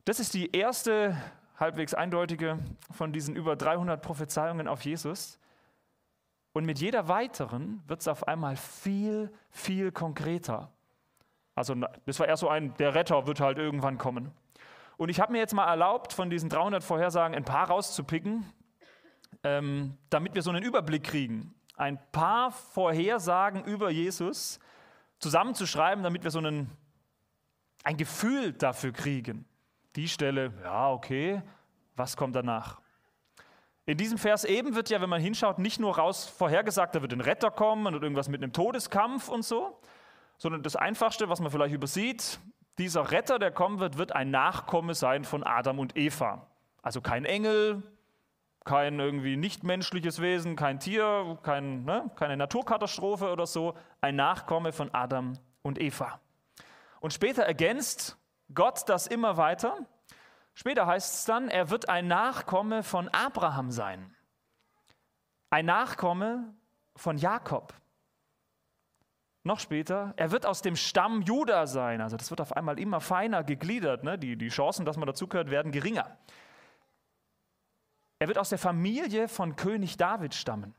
Das 0.04 0.20
ist 0.20 0.34
die 0.34 0.54
erste 0.54 1.16
halbwegs 1.58 1.94
eindeutige 1.94 2.58
von 2.90 3.12
diesen 3.12 3.34
über 3.34 3.56
300 3.56 4.02
Prophezeiungen 4.02 4.68
auf 4.68 4.84
Jesus. 4.84 5.38
Und 6.52 6.64
mit 6.64 6.78
jeder 6.78 7.08
weiteren 7.08 7.82
wird 7.86 8.02
es 8.02 8.08
auf 8.08 8.28
einmal 8.28 8.56
viel, 8.56 9.32
viel 9.50 9.90
konkreter. 9.92 10.70
Also 11.56 11.74
das 12.04 12.20
war 12.20 12.28
erst 12.28 12.42
so 12.42 12.48
ein, 12.48 12.74
der 12.74 12.94
Retter 12.94 13.26
wird 13.26 13.40
halt 13.40 13.58
irgendwann 13.58 13.98
kommen. 13.98 14.30
Und 14.96 15.08
ich 15.08 15.18
habe 15.18 15.32
mir 15.32 15.38
jetzt 15.38 15.54
mal 15.54 15.66
erlaubt, 15.66 16.12
von 16.12 16.30
diesen 16.30 16.48
300 16.48 16.84
Vorhersagen 16.84 17.36
ein 17.36 17.44
paar 17.44 17.68
rauszupicken, 17.68 18.46
ähm, 19.42 19.98
damit 20.08 20.36
wir 20.36 20.42
so 20.42 20.50
einen 20.50 20.62
Überblick 20.62 21.02
kriegen. 21.02 21.52
Ein 21.76 21.98
paar 22.12 22.52
Vorhersagen 22.52 23.64
über 23.64 23.90
Jesus 23.90 24.60
zusammenzuschreiben, 25.18 26.04
damit 26.04 26.22
wir 26.22 26.30
so 26.30 26.38
einen, 26.38 26.70
ein 27.82 27.96
Gefühl 27.96 28.52
dafür 28.52 28.92
kriegen 28.92 29.44
die 29.96 30.08
Stelle, 30.08 30.52
ja, 30.62 30.90
okay, 30.90 31.42
was 31.96 32.16
kommt 32.16 32.36
danach? 32.36 32.80
In 33.86 33.96
diesem 33.96 34.18
Vers 34.18 34.44
eben 34.44 34.74
wird 34.74 34.90
ja, 34.90 35.00
wenn 35.00 35.08
man 35.08 35.20
hinschaut, 35.20 35.58
nicht 35.58 35.80
nur 35.80 35.96
raus 35.96 36.26
vorhergesagt, 36.26 36.94
da 36.94 37.02
wird 37.02 37.12
ein 37.12 37.20
Retter 37.20 37.50
kommen 37.50 37.94
und 37.94 38.02
irgendwas 38.02 38.28
mit 38.28 38.42
einem 38.42 38.52
Todeskampf 38.52 39.28
und 39.28 39.44
so, 39.44 39.80
sondern 40.38 40.62
das 40.62 40.76
Einfachste, 40.76 41.28
was 41.28 41.40
man 41.40 41.50
vielleicht 41.50 41.74
übersieht, 41.74 42.38
dieser 42.78 43.10
Retter, 43.10 43.38
der 43.38 43.50
kommen 43.50 43.80
wird, 43.80 43.98
wird 43.98 44.12
ein 44.12 44.30
Nachkomme 44.30 44.94
sein 44.94 45.24
von 45.24 45.42
Adam 45.42 45.78
und 45.78 45.96
Eva. 45.96 46.46
Also 46.82 47.00
kein 47.00 47.24
Engel, 47.24 47.82
kein 48.64 48.98
irgendwie 49.00 49.36
nichtmenschliches 49.36 50.20
Wesen, 50.20 50.56
kein 50.56 50.78
Tier, 50.78 51.38
kein, 51.42 51.84
ne, 51.84 52.10
keine 52.16 52.36
Naturkatastrophe 52.36 53.30
oder 53.30 53.46
so, 53.46 53.74
ein 54.00 54.16
Nachkomme 54.16 54.72
von 54.72 54.92
Adam 54.92 55.38
und 55.62 55.80
Eva. 55.80 56.20
Und 57.00 57.12
später 57.12 57.44
ergänzt 57.44 58.18
Gott 58.52 58.88
das 58.88 59.06
immer 59.06 59.36
weiter. 59.36 59.78
Später 60.54 60.86
heißt 60.86 61.14
es 61.14 61.24
dann, 61.24 61.48
er 61.48 61.70
wird 61.70 61.88
ein 61.88 62.08
Nachkomme 62.08 62.82
von 62.82 63.08
Abraham 63.08 63.70
sein. 63.70 64.14
Ein 65.50 65.66
Nachkomme 65.66 66.54
von 66.96 67.18
Jakob. 67.18 67.72
Noch 69.46 69.60
später, 69.60 70.12
er 70.16 70.32
wird 70.32 70.44
aus 70.44 70.60
dem 70.60 70.74
Stamm 70.74 71.22
Juda 71.22 71.68
sein. 71.68 72.00
Also 72.00 72.16
das 72.16 72.30
wird 72.30 72.40
auf 72.40 72.56
einmal 72.56 72.80
immer 72.80 73.00
feiner 73.00 73.44
gegliedert. 73.44 74.02
Ne? 74.02 74.18
Die, 74.18 74.36
die 74.36 74.48
Chancen, 74.48 74.84
dass 74.84 74.96
man 74.96 75.06
dazugehört, 75.06 75.52
werden 75.52 75.70
geringer. 75.70 76.18
Er 78.18 78.26
wird 78.26 78.38
aus 78.38 78.48
der 78.48 78.58
Familie 78.58 79.28
von 79.28 79.54
König 79.54 79.96
David 79.96 80.34
stammen. 80.34 80.74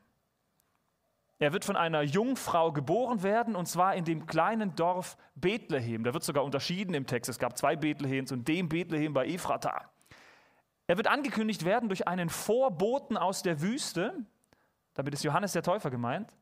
Er 1.39 1.53
wird 1.53 1.63
von 1.63 1.77
einer 1.77 2.01
Jungfrau 2.01 2.74
geboren 2.74 3.24
werden 3.24 3.55
und 3.55 3.67
zwar 3.67 3.95
in 3.95 4.03
dem 4.03 4.25
kleinen 4.25 4.75
Dorf 4.75 5.15
Bethlehem. 5.36 6.03
Da 6.03 6.13
wird 6.13 6.25
sogar 6.25 6.43
unterschieden 6.43 6.93
im 6.93 7.07
Text. 7.07 7.29
Es 7.29 7.39
gab 7.39 7.57
zwei 7.57 7.77
Bethlehems 7.77 8.33
und 8.33 8.50
dem 8.50 8.67
Bethlehem 8.67 9.13
bei 9.13 9.27
Ephrata. 9.27 9.89
Er 10.88 10.97
wird 10.97 11.07
angekündigt 11.07 11.63
werden 11.63 11.88
durch 11.88 12.05
einen 12.05 12.27
Vorboten 12.29 13.15
aus 13.15 13.43
der 13.43 13.62
Wüste. 13.62 14.13
Damit 14.93 15.13
ist 15.13 15.24
Johannes 15.24 15.53
der 15.53 15.63
Täufer 15.63 15.89
gemeint. 15.89 16.36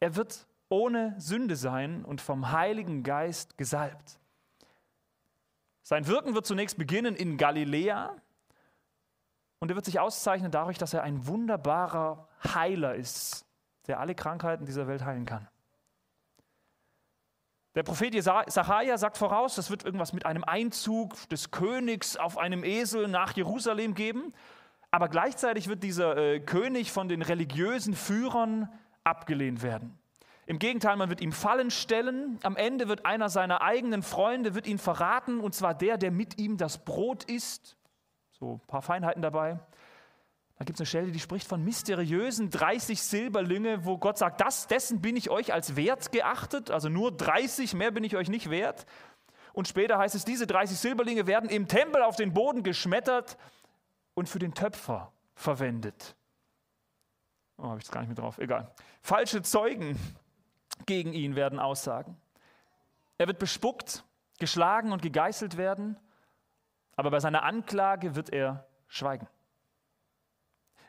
Er 0.00 0.16
wird 0.16 0.46
ohne 0.72 1.14
Sünde 1.18 1.54
sein 1.54 2.04
und 2.04 2.20
vom 2.20 2.50
Heiligen 2.50 3.02
Geist 3.02 3.56
gesalbt. 3.58 4.18
Sein 5.82 6.06
Wirken 6.06 6.34
wird 6.34 6.46
zunächst 6.46 6.78
beginnen 6.78 7.14
in 7.14 7.36
Galiläa 7.36 8.16
und 9.60 9.70
er 9.70 9.76
wird 9.76 9.84
sich 9.84 10.00
auszeichnen 10.00 10.50
dadurch, 10.50 10.78
dass 10.78 10.94
er 10.94 11.02
ein 11.02 11.26
wunderbarer 11.26 12.28
Heiler 12.42 12.94
ist 12.94 13.46
der 13.86 14.00
alle 14.00 14.14
Krankheiten 14.14 14.66
dieser 14.66 14.86
Welt 14.86 15.04
heilen 15.04 15.26
kann. 15.26 15.48
Der 17.74 17.82
Prophet 17.82 18.22
Sacharja 18.22 18.98
sagt 18.98 19.16
voraus, 19.16 19.56
es 19.56 19.70
wird 19.70 19.84
irgendwas 19.84 20.12
mit 20.12 20.26
einem 20.26 20.44
Einzug 20.44 21.28
des 21.30 21.50
Königs 21.50 22.18
auf 22.18 22.36
einem 22.36 22.64
Esel 22.64 23.08
nach 23.08 23.34
Jerusalem 23.34 23.94
geben. 23.94 24.34
Aber 24.90 25.08
gleichzeitig 25.08 25.68
wird 25.68 25.82
dieser 25.82 26.18
äh, 26.18 26.40
König 26.40 26.92
von 26.92 27.08
den 27.08 27.22
religiösen 27.22 27.94
Führern 27.94 28.68
abgelehnt 29.04 29.62
werden. 29.62 29.98
Im 30.46 30.58
Gegenteil, 30.58 30.96
man 30.96 31.08
wird 31.08 31.20
ihm 31.20 31.32
Fallen 31.32 31.70
stellen. 31.70 32.38
Am 32.42 32.56
Ende 32.56 32.88
wird 32.88 33.06
einer 33.06 33.28
seiner 33.28 33.62
eigenen 33.62 34.02
Freunde 34.02 34.54
wird 34.54 34.66
ihn 34.66 34.78
verraten, 34.78 35.40
und 35.40 35.54
zwar 35.54 35.74
der, 35.74 35.98
der 35.98 36.10
mit 36.10 36.40
ihm 36.40 36.56
das 36.56 36.84
Brot 36.84 37.24
isst. 37.24 37.76
So 38.32 38.54
ein 38.54 38.66
paar 38.66 38.82
Feinheiten 38.82 39.22
dabei. 39.22 39.60
Da 40.58 40.64
gibt 40.64 40.76
es 40.76 40.80
eine 40.80 40.86
Stelle, 40.86 41.12
die 41.12 41.20
spricht 41.20 41.46
von 41.46 41.64
mysteriösen 41.64 42.50
30 42.50 43.02
Silberlinge, 43.02 43.84
wo 43.84 43.98
Gott 43.98 44.18
sagt, 44.18 44.40
das, 44.40 44.66
dessen 44.66 45.00
bin 45.00 45.16
ich 45.16 45.30
euch 45.30 45.52
als 45.52 45.76
wert 45.76 46.12
geachtet, 46.12 46.70
also 46.70 46.88
nur 46.88 47.16
30, 47.16 47.74
mehr 47.74 47.90
bin 47.90 48.04
ich 48.04 48.16
euch 48.16 48.28
nicht 48.28 48.50
wert. 48.50 48.86
Und 49.52 49.68
später 49.68 49.98
heißt 49.98 50.14
es, 50.14 50.24
diese 50.24 50.46
30 50.46 50.78
Silberlinge 50.78 51.26
werden 51.26 51.50
im 51.50 51.68
Tempel 51.68 52.02
auf 52.02 52.16
den 52.16 52.32
Boden 52.32 52.62
geschmettert 52.62 53.36
und 54.14 54.28
für 54.28 54.38
den 54.38 54.54
Töpfer 54.54 55.12
verwendet. 55.34 56.16
Oh, 57.58 57.64
habe 57.64 57.78
ich 57.78 57.84
jetzt 57.84 57.92
gar 57.92 58.00
nicht 58.00 58.08
mehr 58.08 58.16
drauf, 58.16 58.38
egal. 58.38 58.72
Falsche 59.02 59.42
Zeugen 59.42 59.98
gegen 60.86 61.12
ihn 61.12 61.36
werden 61.36 61.58
aussagen. 61.58 62.16
Er 63.18 63.26
wird 63.26 63.38
bespuckt, 63.38 64.04
geschlagen 64.38 64.92
und 64.92 65.02
gegeißelt 65.02 65.56
werden, 65.56 65.96
aber 66.96 67.10
bei 67.10 67.20
seiner 67.20 67.42
Anklage 67.42 68.14
wird 68.14 68.30
er 68.30 68.66
schweigen. 68.88 69.28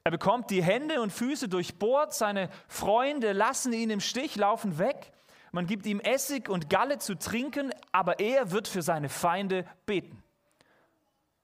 Er 0.04 0.12
bekommt 0.12 0.50
die 0.50 0.62
Hände 0.62 1.02
und 1.02 1.12
Füße 1.14 1.48
durchbohrt, 1.48 2.14
seine 2.14 2.50
Freunde 2.68 3.32
lassen 3.32 3.72
ihn 3.72 3.90
im 3.90 4.02
Stich, 4.02 4.36
laufen 4.36 4.78
weg. 4.78 5.14
Man 5.52 5.66
gibt 5.66 5.86
ihm 5.86 6.00
Essig 6.02 6.50
und 6.50 6.70
Galle 6.70 6.98
zu 6.98 7.16
trinken, 7.16 7.72
aber 7.92 8.20
er 8.20 8.52
wird 8.52 8.68
für 8.68 8.82
seine 8.82 9.08
Feinde 9.08 9.66
beten. 9.86 10.22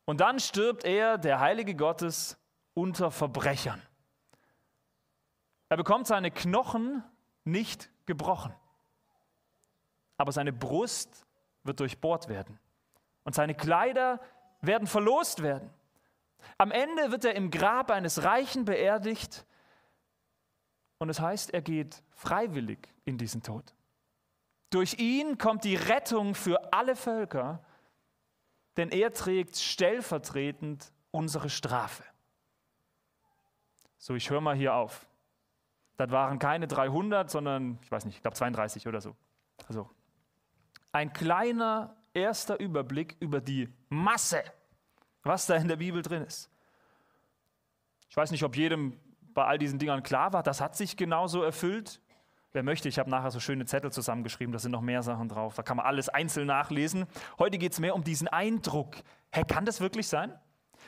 Und 0.06 0.20
dann 0.20 0.40
stirbt 0.40 0.84
er, 0.84 1.18
der 1.18 1.40
Heilige 1.40 1.76
Gottes, 1.76 2.38
unter 2.74 3.12
Verbrechern. 3.12 3.82
Er 5.70 5.78
bekommt 5.78 6.08
seine 6.08 6.32
Knochen 6.32 7.04
nicht 7.44 7.90
gebrochen, 8.10 8.54
aber 10.18 10.32
seine 10.32 10.52
Brust 10.52 11.28
wird 11.64 11.80
durchbohrt 11.80 12.28
werden 12.28 12.60
und 13.24 13.36
seine 13.36 13.54
Kleider 13.54 14.20
werden 14.62 14.88
verlost 14.88 15.44
werden. 15.44 15.70
Am 16.58 16.72
Ende 16.72 17.12
wird 17.12 17.24
er 17.24 17.36
im 17.36 17.52
Grab 17.52 17.92
eines 17.92 18.24
Reichen 18.24 18.66
beerdigt 18.66 19.46
und 20.98 21.10
es 21.10 21.20
heißt, 21.20 21.54
er 21.54 21.62
geht 21.62 22.02
freiwillig 22.12 22.80
in 23.06 23.20
diesen 23.20 23.44
Tod. 23.44 23.76
Durch 24.72 24.96
ihn 24.96 25.38
kommt 25.38 25.64
die 25.64 25.76
Rettung 25.76 26.34
für 26.34 26.74
alle 26.74 26.96
Völker, 26.96 27.64
denn 28.76 28.90
er 28.90 29.14
trägt 29.14 29.56
stellvertretend 29.56 30.92
unsere 31.12 31.50
Strafe. 31.50 32.04
So, 34.00 34.16
ich 34.16 34.32
höre 34.32 34.42
mal 34.42 34.56
hier 34.56 34.74
auf. 34.74 35.09
Das 36.00 36.10
waren 36.12 36.40
keine 36.40 36.68
300, 36.68 37.30
sondern, 37.30 37.78
ich 37.84 37.92
weiß 37.92 38.06
nicht, 38.06 38.16
ich 38.16 38.22
glaube 38.22 38.36
32 38.36 38.88
oder 38.88 39.02
so. 39.02 39.16
Also, 39.68 39.90
ein 40.92 41.14
kleiner 41.14 41.96
erster 42.14 42.60
Überblick 42.60 43.18
über 43.20 43.42
die 43.42 43.70
Masse 43.90 44.44
was 45.24 45.46
da 45.46 45.56
in 45.56 45.68
der 45.68 45.78
Bibel 45.78 46.02
drin 46.02 46.24
ist. 46.24 46.50
Ich 48.10 48.18
weiß 48.18 48.32
nicht, 48.32 48.44
ob 48.44 48.56
jedem 48.56 49.00
bei 49.34 49.46
all 49.46 49.58
diesen 49.58 49.80
Dingern 49.80 50.04
klar 50.04 50.34
war, 50.34 50.44
das 50.44 50.62
hat 50.62 50.76
sich 50.76 50.98
genauso 50.98 51.44
erfüllt. 51.44 52.02
Wer 52.52 52.64
möchte, 52.64 52.90
ich 52.90 52.98
habe 52.98 53.10
nachher 53.10 53.30
so 53.30 53.40
schöne 53.40 53.66
Zettel 53.66 53.92
zusammengeschrieben, 53.92 54.52
da 54.52 54.58
sind 54.58 54.72
noch 54.72 54.82
mehr 54.82 55.04
Sachen 55.04 55.30
drauf, 55.30 55.54
da 55.54 55.62
kann 55.62 55.78
man 55.78 55.86
alles 55.86 56.10
einzeln 56.10 56.48
nachlesen. 56.48 57.06
Heute 57.38 57.60
geht 57.60 57.74
es 57.74 57.80
mehr 57.80 57.94
um 57.94 58.04
diesen 58.04 58.28
Eindruck. 58.28 58.96
Hä, 59.32 59.44
kann 59.44 59.66
das 59.66 59.82
wirklich 59.82 60.08
sein? 60.08 60.34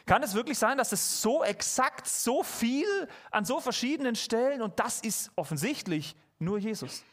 Kann 0.05 0.23
es 0.23 0.33
wirklich 0.33 0.57
sein, 0.57 0.77
dass 0.77 0.91
es 0.91 1.21
so 1.21 1.43
exakt, 1.43 2.07
so 2.07 2.43
viel 2.43 3.07
an 3.29 3.45
so 3.45 3.59
verschiedenen 3.59 4.15
Stellen 4.15 4.61
und 4.61 4.79
das 4.79 5.01
ist 5.01 5.31
offensichtlich 5.35 6.15
nur 6.39 6.57
Jesus? 6.57 7.03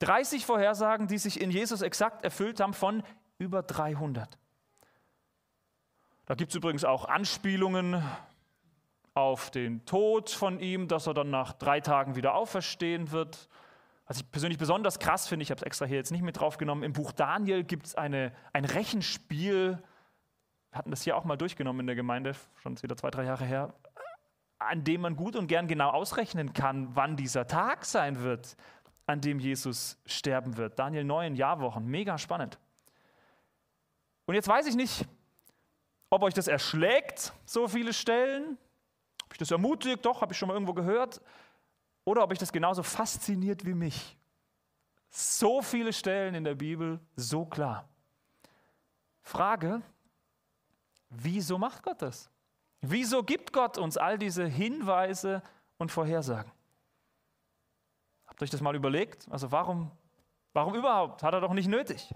30 0.00 0.44
Vorhersagen, 0.44 1.06
die 1.06 1.18
sich 1.18 1.40
in 1.40 1.50
Jesus 1.50 1.82
exakt 1.82 2.24
erfüllt 2.24 2.60
haben 2.60 2.74
von 2.74 3.02
über 3.38 3.62
300. 3.62 4.38
Da 6.26 6.34
gibt 6.34 6.50
es 6.50 6.56
übrigens 6.56 6.84
auch 6.84 7.06
Anspielungen 7.06 8.02
auf 9.14 9.50
den 9.50 9.84
Tod 9.86 10.30
von 10.30 10.58
ihm, 10.58 10.88
dass 10.88 11.06
er 11.06 11.14
dann 11.14 11.30
nach 11.30 11.52
drei 11.52 11.80
Tagen 11.80 12.16
wieder 12.16 12.34
auferstehen 12.34 13.12
wird. 13.12 13.48
Was 14.06 14.18
ich 14.18 14.30
persönlich 14.30 14.58
besonders 14.58 14.98
krass 14.98 15.28
finde, 15.28 15.44
ich 15.44 15.50
habe 15.50 15.60
es 15.60 15.62
extra 15.62 15.86
hier 15.86 15.96
jetzt 15.96 16.10
nicht 16.10 16.22
mit 16.22 16.38
draufgenommen, 16.38 16.84
im 16.84 16.92
Buch 16.92 17.12
Daniel 17.12 17.64
gibt 17.64 17.86
es 17.86 17.94
ein 17.94 18.32
Rechenspiel, 18.54 19.82
hatten 20.74 20.90
das 20.90 21.02
hier 21.02 21.16
auch 21.16 21.24
mal 21.24 21.36
durchgenommen 21.36 21.80
in 21.80 21.86
der 21.86 21.96
Gemeinde, 21.96 22.34
schon 22.56 22.80
wieder 22.82 22.96
zwei, 22.96 23.10
drei 23.10 23.24
Jahre 23.24 23.44
her, 23.44 23.74
an 24.58 24.84
dem 24.84 25.02
man 25.02 25.16
gut 25.16 25.36
und 25.36 25.46
gern 25.46 25.68
genau 25.68 25.90
ausrechnen 25.90 26.52
kann, 26.52 26.94
wann 26.96 27.16
dieser 27.16 27.46
Tag 27.46 27.84
sein 27.84 28.20
wird, 28.20 28.56
an 29.06 29.20
dem 29.20 29.38
Jesus 29.38 29.98
sterben 30.06 30.56
wird. 30.56 30.78
Daniel 30.78 31.04
9 31.04 31.36
Jahrwochen, 31.36 31.86
mega 31.86 32.18
spannend. 32.18 32.58
Und 34.26 34.34
jetzt 34.34 34.48
weiß 34.48 34.66
ich 34.66 34.74
nicht, 34.74 35.06
ob 36.10 36.22
euch 36.22 36.34
das 36.34 36.48
erschlägt, 36.48 37.32
so 37.44 37.68
viele 37.68 37.92
Stellen, 37.92 38.56
ob 39.26 39.32
ich 39.32 39.38
das 39.38 39.50
ermutigt, 39.50 40.04
doch, 40.04 40.22
habe 40.22 40.32
ich 40.32 40.38
schon 40.38 40.48
mal 40.48 40.54
irgendwo 40.54 40.74
gehört, 40.74 41.20
oder 42.04 42.22
ob 42.22 42.32
ich 42.32 42.38
das 42.38 42.52
genauso 42.52 42.82
fasziniert 42.82 43.64
wie 43.64 43.74
mich. 43.74 44.16
So 45.10 45.62
viele 45.62 45.92
Stellen 45.92 46.34
in 46.34 46.44
der 46.44 46.54
Bibel, 46.54 47.00
so 47.16 47.44
klar. 47.44 47.88
Frage, 49.22 49.82
wieso 51.16 51.58
macht 51.58 51.82
Gott 51.82 52.02
das? 52.02 52.30
Wieso 52.80 53.22
gibt 53.22 53.52
Gott 53.52 53.78
uns 53.78 53.96
all 53.96 54.18
diese 54.18 54.46
Hinweise 54.46 55.42
und 55.78 55.90
Vorhersagen? 55.90 56.52
Habt 58.26 58.40
ihr 58.40 58.44
euch 58.44 58.50
das 58.50 58.60
mal 58.60 58.74
überlegt? 58.74 59.26
Also 59.30 59.50
warum, 59.52 59.90
warum 60.52 60.74
überhaupt? 60.74 61.22
Hat 61.22 61.34
er 61.34 61.40
doch 61.40 61.52
nicht 61.52 61.68
nötig. 61.68 62.12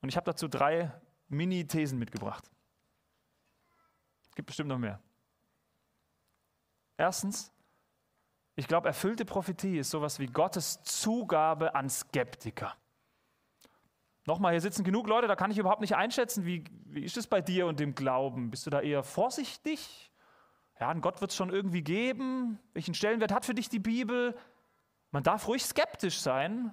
Und 0.00 0.08
ich 0.08 0.16
habe 0.16 0.24
dazu 0.24 0.48
drei 0.48 0.90
Mini-Thesen 1.28 1.98
mitgebracht. 1.98 2.50
Gibt 4.34 4.46
bestimmt 4.46 4.68
noch 4.68 4.78
mehr. 4.78 5.00
Erstens, 6.96 7.52
ich 8.56 8.66
glaube, 8.66 8.88
erfüllte 8.88 9.24
Prophetie 9.24 9.78
ist 9.78 9.90
sowas 9.90 10.18
wie 10.18 10.26
Gottes 10.26 10.82
Zugabe 10.82 11.74
an 11.74 11.88
Skeptiker. 11.88 12.76
Nochmal, 14.24 14.52
hier 14.52 14.60
sitzen 14.60 14.84
genug 14.84 15.08
Leute, 15.08 15.26
da 15.26 15.34
kann 15.34 15.50
ich 15.50 15.58
überhaupt 15.58 15.80
nicht 15.80 15.96
einschätzen, 15.96 16.46
wie, 16.46 16.64
wie 16.86 17.02
ist 17.02 17.16
es 17.16 17.26
bei 17.26 17.40
dir 17.40 17.66
und 17.66 17.80
dem 17.80 17.94
Glauben? 17.94 18.50
Bist 18.50 18.66
du 18.66 18.70
da 18.70 18.80
eher 18.80 19.02
vorsichtig? 19.02 20.12
Ja, 20.78 20.88
an 20.88 21.00
Gott 21.00 21.20
wird 21.20 21.32
es 21.32 21.36
schon 21.36 21.50
irgendwie 21.50 21.82
geben. 21.82 22.58
Welchen 22.72 22.94
Stellenwert 22.94 23.32
hat 23.32 23.44
für 23.44 23.54
dich 23.54 23.68
die 23.68 23.80
Bibel? 23.80 24.36
Man 25.10 25.22
darf 25.22 25.48
ruhig 25.48 25.64
skeptisch 25.64 26.20
sein, 26.20 26.72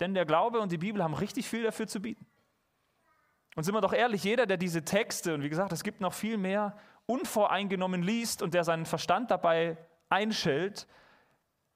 denn 0.00 0.14
der 0.14 0.24
Glaube 0.24 0.60
und 0.60 0.72
die 0.72 0.78
Bibel 0.78 1.02
haben 1.02 1.14
richtig 1.14 1.48
viel 1.48 1.62
dafür 1.62 1.86
zu 1.86 2.00
bieten. 2.00 2.26
Und 3.54 3.62
sind 3.62 3.74
wir 3.74 3.80
doch 3.80 3.92
ehrlich, 3.92 4.24
jeder, 4.24 4.46
der 4.46 4.56
diese 4.56 4.84
Texte, 4.84 5.34
und 5.34 5.42
wie 5.42 5.48
gesagt, 5.48 5.72
es 5.72 5.84
gibt 5.84 6.00
noch 6.00 6.12
viel 6.12 6.36
mehr, 6.36 6.76
unvoreingenommen 7.06 8.02
liest 8.02 8.42
und 8.42 8.52
der 8.52 8.64
seinen 8.64 8.84
Verstand 8.84 9.30
dabei 9.30 9.76
einschält, 10.08 10.88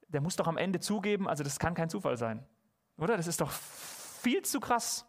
der 0.08 0.20
muss 0.20 0.36
doch 0.36 0.48
am 0.48 0.56
Ende 0.56 0.80
zugeben, 0.80 1.28
also 1.28 1.44
das 1.44 1.58
kann 1.58 1.74
kein 1.74 1.88
Zufall 1.88 2.16
sein. 2.16 2.44
Oder? 2.96 3.16
Das 3.16 3.26
ist 3.26 3.40
doch 3.40 3.52
viel 4.18 4.42
zu 4.42 4.60
krass. 4.60 5.06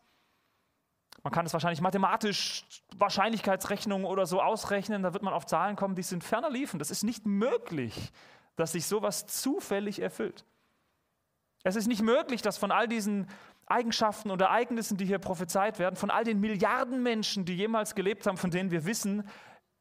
Man 1.24 1.34
kann 1.34 1.46
es 1.46 1.54
wahrscheinlich 1.54 1.82
mathematisch, 1.82 2.64
Wahrscheinlichkeitsrechnungen 2.96 4.06
oder 4.06 4.26
so 4.26 4.42
ausrechnen, 4.42 5.04
da 5.04 5.14
wird 5.14 5.24
man 5.24 5.34
auf 5.34 5.46
Zahlen 5.46 5.76
kommen, 5.76 5.96
die 5.96 6.04
sind 6.04 6.24
ferner 6.24 6.50
liefen. 6.50 6.80
Das 6.80 6.92
ist 6.92 7.04
nicht 7.04 7.26
möglich, 7.26 8.12
dass 8.56 8.72
sich 8.72 8.86
sowas 8.86 9.28
zufällig 9.28 10.02
erfüllt. 10.02 10.46
Es 11.64 11.76
ist 11.76 11.88
nicht 11.88 12.02
möglich, 12.02 12.42
dass 12.42 12.58
von 12.58 12.72
all 12.72 12.88
diesen 12.88 13.28
Eigenschaften 13.66 14.32
und 14.32 14.42
Ereignissen, 14.42 14.98
die 14.98 15.06
hier 15.06 15.20
prophezeit 15.20 15.78
werden, 15.78 15.96
von 15.96 16.10
all 16.10 16.24
den 16.24 16.40
Milliarden 16.40 17.04
Menschen, 17.04 17.46
die 17.46 17.56
jemals 17.56 17.96
gelebt 17.96 18.26
haben, 18.26 18.38
von 18.38 18.50
denen 18.50 18.72
wir 18.72 18.86
wissen, 18.86 19.28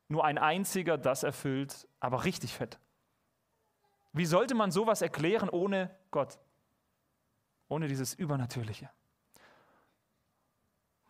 nur 0.08 0.24
ein 0.24 0.38
einziger 0.38 0.98
das 0.98 1.22
erfüllt, 1.22 1.86
aber 2.00 2.24
richtig 2.24 2.54
fett. 2.54 2.78
Wie 4.12 4.26
sollte 4.26 4.54
man 4.54 4.70
sowas 4.70 5.02
erklären 5.02 5.48
ohne 5.48 5.94
Gott? 6.10 6.38
Ohne 7.68 7.86
dieses 7.86 8.14
Übernatürliche. 8.14 8.90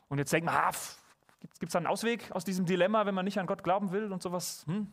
Und 0.08 0.18
jetzt 0.18 0.32
denkt 0.32 0.46
man, 0.46 0.54
ah, 0.54 0.70
gibt 1.58 1.70
es 1.70 1.72
da 1.72 1.78
einen 1.78 1.86
Ausweg 1.86 2.30
aus 2.32 2.44
diesem 2.44 2.66
Dilemma, 2.66 3.06
wenn 3.06 3.14
man 3.14 3.24
nicht 3.24 3.38
an 3.38 3.46
Gott 3.46 3.62
glauben 3.62 3.92
will 3.92 4.12
und 4.12 4.22
sowas? 4.22 4.64
Hm? 4.66 4.88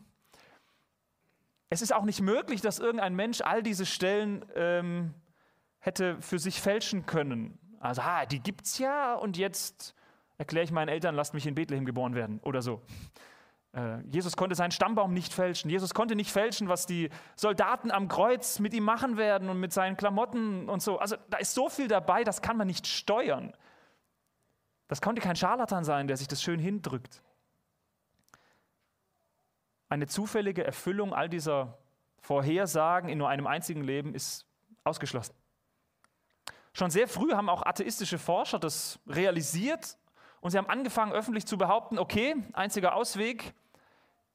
Es 1.68 1.82
ist 1.82 1.92
auch 1.92 2.04
nicht 2.04 2.20
möglich, 2.20 2.60
dass 2.60 2.78
irgendein 2.78 3.14
Mensch 3.14 3.40
all 3.40 3.62
diese 3.62 3.86
Stellen 3.86 4.44
ähm, 4.54 5.14
hätte 5.80 6.20
für 6.20 6.38
sich 6.38 6.60
fälschen 6.60 7.06
können. 7.06 7.58
Also, 7.80 8.02
ah, 8.02 8.26
die 8.26 8.40
gibt's 8.40 8.78
ja 8.78 9.14
und 9.14 9.36
jetzt 9.36 9.94
erkläre 10.38 10.64
ich 10.64 10.70
meinen 10.70 10.88
Eltern, 10.88 11.14
lasst 11.14 11.34
mich 11.34 11.46
in 11.46 11.54
Bethlehem 11.54 11.84
geboren 11.84 12.14
werden 12.14 12.40
oder 12.42 12.62
so. 12.62 12.82
Äh, 13.72 14.00
Jesus 14.10 14.36
konnte 14.36 14.54
seinen 14.54 14.70
Stammbaum 14.70 15.12
nicht 15.12 15.32
fälschen. 15.32 15.70
Jesus 15.70 15.94
konnte 15.94 16.16
nicht 16.16 16.30
fälschen, 16.30 16.68
was 16.68 16.86
die 16.86 17.10
Soldaten 17.36 17.90
am 17.90 18.08
Kreuz 18.08 18.58
mit 18.58 18.72
ihm 18.74 18.84
machen 18.84 19.16
werden 19.16 19.48
und 19.48 19.60
mit 19.60 19.72
seinen 19.72 19.96
Klamotten 19.96 20.68
und 20.68 20.82
so. 20.82 20.98
Also 20.98 21.16
da 21.30 21.38
ist 21.38 21.54
so 21.54 21.68
viel 21.68 21.88
dabei, 21.88 22.24
das 22.24 22.42
kann 22.42 22.56
man 22.56 22.66
nicht 22.66 22.86
steuern. 22.86 23.52
Das 24.88 25.00
konnte 25.00 25.20
kein 25.20 25.36
Scharlatan 25.36 25.84
sein, 25.84 26.06
der 26.06 26.16
sich 26.16 26.28
das 26.28 26.42
schön 26.42 26.60
hindrückt. 26.60 27.22
Eine 29.88 30.06
zufällige 30.06 30.64
Erfüllung 30.64 31.12
all 31.14 31.28
dieser 31.28 31.78
Vorhersagen 32.18 33.08
in 33.08 33.18
nur 33.18 33.28
einem 33.28 33.46
einzigen 33.46 33.82
Leben 33.82 34.14
ist 34.14 34.46
ausgeschlossen. 34.84 35.34
Schon 36.72 36.90
sehr 36.90 37.08
früh 37.08 37.32
haben 37.32 37.48
auch 37.48 37.64
atheistische 37.64 38.18
Forscher 38.18 38.58
das 38.58 38.98
realisiert 39.06 39.96
und 40.40 40.50
sie 40.50 40.58
haben 40.58 40.68
angefangen, 40.68 41.12
öffentlich 41.12 41.46
zu 41.46 41.56
behaupten, 41.56 41.98
okay, 41.98 42.36
einziger 42.52 42.94
Ausweg, 42.94 43.54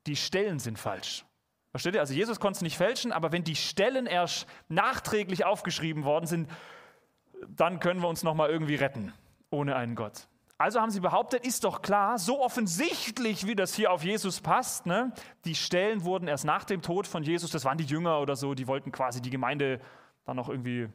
die 0.07 0.15
Stellen 0.15 0.59
sind 0.59 0.79
falsch. 0.79 1.25
Versteht 1.69 1.95
ihr? 1.95 2.01
Also 2.01 2.13
Jesus 2.13 2.39
konnte 2.39 2.57
es 2.57 2.61
nicht 2.61 2.77
fälschen, 2.77 3.11
aber 3.11 3.31
wenn 3.31 3.43
die 3.43 3.55
Stellen 3.55 4.05
erst 4.05 4.47
nachträglich 4.67 5.45
aufgeschrieben 5.45 6.03
worden 6.03 6.25
sind, 6.25 6.49
dann 7.47 7.79
können 7.79 8.01
wir 8.01 8.09
uns 8.09 8.23
noch 8.23 8.33
mal 8.33 8.49
irgendwie 8.49 8.75
retten 8.75 9.13
ohne 9.51 9.75
einen 9.75 9.95
Gott. 9.95 10.27
Also 10.62 10.80
haben 10.80 10.91
sie 10.91 11.00
behauptet, 11.00 11.43
ist 11.43 11.63
doch 11.63 11.82
klar, 11.82 12.19
so 12.19 12.39
offensichtlich, 12.39 13.47
wie 13.47 13.56
das 13.56 13.74
hier 13.74 13.91
auf 13.91 14.04
Jesus 14.04 14.41
passt, 14.41 14.86
ne? 14.86 15.12
die 15.43 15.56
Stellen 15.56 16.04
wurden 16.04 16.28
erst 16.28 16.45
nach 16.45 16.65
dem 16.65 16.84
Tod 16.84 17.08
von 17.08 17.24
Jesus, 17.24 17.50
das 17.50 17.65
waren 17.65 17.80
die 17.80 17.84
Jünger 17.84 18.19
oder 18.19 18.36
so, 18.36 18.54
die 18.54 18.67
wollten 18.67 18.91
quasi 18.91 19.21
die 19.24 19.32
Gemeinde 19.32 19.82
dann 20.26 20.36
noch 20.36 20.50
irgendwie 20.50 20.88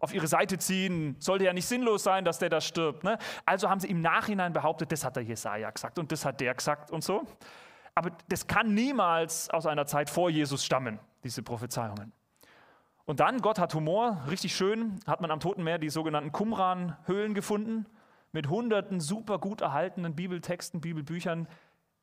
auf 0.00 0.12
ihre 0.12 0.26
Seite 0.26 0.58
ziehen. 0.58 1.16
Sollte 1.20 1.44
ja 1.44 1.54
nicht 1.54 1.66
sinnlos 1.66 2.02
sein, 2.02 2.26
dass 2.26 2.38
der 2.38 2.50
da 2.50 2.60
stirbt. 2.60 3.02
Ne? 3.02 3.16
Also 3.46 3.70
haben 3.70 3.80
sie 3.80 3.88
im 3.88 4.02
Nachhinein 4.02 4.52
behauptet, 4.52 4.92
das 4.92 5.04
hat 5.04 5.16
der 5.16 5.22
Jesaja 5.22 5.70
gesagt 5.70 5.98
und 5.98 6.12
das 6.12 6.26
hat 6.26 6.40
der 6.40 6.54
gesagt 6.54 6.90
und 6.90 7.02
so. 7.02 7.24
Aber 7.94 8.10
das 8.28 8.46
kann 8.46 8.74
niemals 8.74 9.48
aus 9.48 9.64
einer 9.64 9.86
Zeit 9.86 10.10
vor 10.10 10.28
Jesus 10.28 10.66
stammen, 10.66 10.98
diese 11.24 11.42
Prophezeiungen. 11.42 12.12
Und 13.06 13.20
dann, 13.20 13.40
Gott 13.40 13.58
hat 13.58 13.74
Humor, 13.74 14.22
richtig 14.30 14.54
schön, 14.54 15.00
hat 15.06 15.22
man 15.22 15.30
am 15.30 15.40
Toten 15.40 15.64
Meer 15.64 15.78
die 15.78 15.88
sogenannten 15.88 16.30
Qumran-Höhlen 16.30 17.32
gefunden, 17.32 17.86
mit 18.32 18.48
hunderten 18.48 19.00
super 19.00 19.38
gut 19.38 19.60
erhaltenen 19.60 20.14
Bibeltexten, 20.14 20.80
Bibelbüchern, 20.80 21.48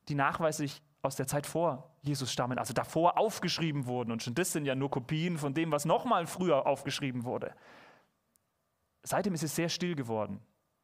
die 0.08 0.16
nachweislich 0.16 0.82
aus 1.02 1.16
der 1.16 1.28
Zeit 1.28 1.46
vor 1.46 1.96
Jesus 2.02 2.32
stammen, 2.32 2.58
also 2.58 2.74
davor 2.74 3.18
aufgeschrieben 3.18 3.86
wurden. 3.86 4.12
Und 4.12 4.24
schon 4.24 4.36
das 4.36 4.52
sind 4.52 4.66
ja 4.66 4.76
nur 4.76 4.90
Kopien 4.90 5.38
von 5.38 5.54
dem, 5.54 5.72
was 5.72 5.86
nochmal 5.86 6.26
früher 6.26 6.66
aufgeschrieben 6.66 7.24
wurde. 7.24 7.54
Seitdem 9.04 9.34
ist 9.34 9.44
es 9.44 9.56
sehr 9.56 9.70
still 9.70 9.96
geworden 9.96 10.40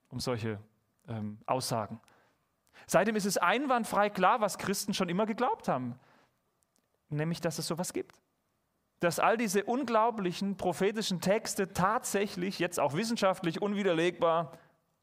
um 0.10 0.20
solche 0.20 0.60
ähm, 1.08 1.38
Aussagen. 1.46 2.02
Seitdem 2.86 3.16
ist 3.16 3.26
es 3.26 3.38
einwandfrei 3.38 4.10
klar, 4.10 4.42
was 4.42 4.58
Christen 4.58 4.94
schon 4.94 5.08
immer 5.08 5.26
geglaubt 5.26 5.70
haben, 5.70 5.98
nämlich 7.10 7.40
dass 7.40 7.60
es 7.60 7.68
sowas 7.68 7.94
gibt 7.94 8.22
dass 9.02 9.18
all 9.18 9.36
diese 9.36 9.64
unglaublichen 9.64 10.58
prophetischen 10.58 11.22
Texte 11.22 11.74
tatsächlich, 11.74 12.60
jetzt 12.60 12.80
auch 12.80 12.94
wissenschaftlich 12.94 13.60
unwiderlegbar, 13.60 14.52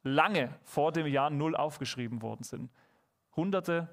lange 0.02 0.54
vor 0.62 0.92
dem 0.92 1.06
Jahr 1.06 1.30
Null 1.30 1.56
aufgeschrieben 1.56 2.22
worden 2.22 2.44
sind. 2.44 2.70
Hunderte, 3.36 3.88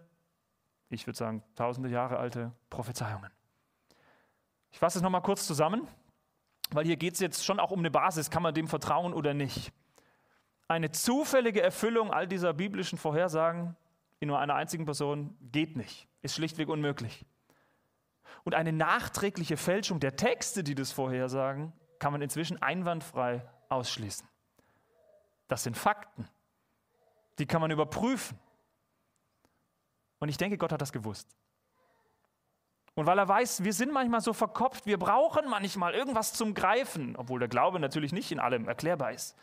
ich 0.89 1.06
würde 1.08 1.18
sagen 1.18 1.44
tausende 1.56 1.89
Jahre 1.89 2.18
alte 2.18 2.52
Prophezeiungen. 2.70 3.32
Ich 4.72 4.80
fasse 4.80 5.00
es 5.00 5.04
nochmal 5.04 5.22
kurz 5.22 5.48
zusammen, 5.48 5.88
weil 6.72 6.86
hier 6.86 6.98
geht 6.98 7.13
es 7.13 7.20
jetzt 7.20 7.46
schon 7.46 7.60
auch 7.60 7.72
um 7.72 7.80
eine 7.80 7.91
Basis, 7.91 8.30
kann 8.30 8.44
man 8.44 8.54
dem 8.54 8.68
vertrauen 8.68 9.13
oder 9.13 9.34
nicht. 9.34 9.72
Eine 10.68 10.91
zufällige 10.91 11.62
Erfüllung 11.62 12.12
all 12.12 12.28
dieser 12.28 12.54
biblischen 12.54 12.98
Vorhersagen 12.98 13.76
in 14.20 14.28
nur 14.28 14.39
einer 14.39 14.56
einzigen 14.56 14.86
Person 14.86 15.38
geht 15.41 15.76
nicht, 15.76 16.08
ist 16.22 16.36
schlichtweg 16.36 16.70
unmöglich. 16.70 17.26
Und 18.44 18.56
eine 18.56 18.74
nachträgliche 18.74 19.58
Fälschung 19.58 20.00
der 20.00 20.15
Texte, 20.15 20.63
die 20.63 20.76
das 20.76 20.91
vorhersagen, 20.91 21.74
kann 22.00 22.12
man 22.12 22.22
inzwischen 22.22 22.62
einwandfrei 22.62 23.48
ausschließen. 23.70 24.28
Das 25.48 25.64
sind 25.64 25.78
Fakten. 25.78 26.28
Die 27.38 27.46
kann 27.46 27.62
man 27.62 27.72
überprüfen. 27.72 28.40
Und 30.20 30.30
ich 30.30 30.38
denke, 30.38 30.58
Gott 30.58 30.72
hat 30.72 30.82
das 30.82 30.92
gewusst. 30.92 31.36
Und 32.96 33.06
weil 33.06 33.20
er 33.20 33.28
weiß, 33.28 33.64
wir 33.64 33.74
sind 33.74 33.92
manchmal 33.92 34.22
so 34.22 34.32
verkopft, 34.32 34.86
wir 34.86 34.98
brauchen 34.98 35.50
manchmal 35.50 35.94
irgendwas 35.94 36.34
zum 36.34 36.54
Greifen, 36.54 37.18
obwohl 37.18 37.40
der 37.40 37.50
Glaube 37.50 37.80
natürlich 37.80 38.14
nicht 38.14 38.32
in 38.32 38.40
allem 38.40 38.68
erklärbar 38.70 39.12
ist, 39.12 39.36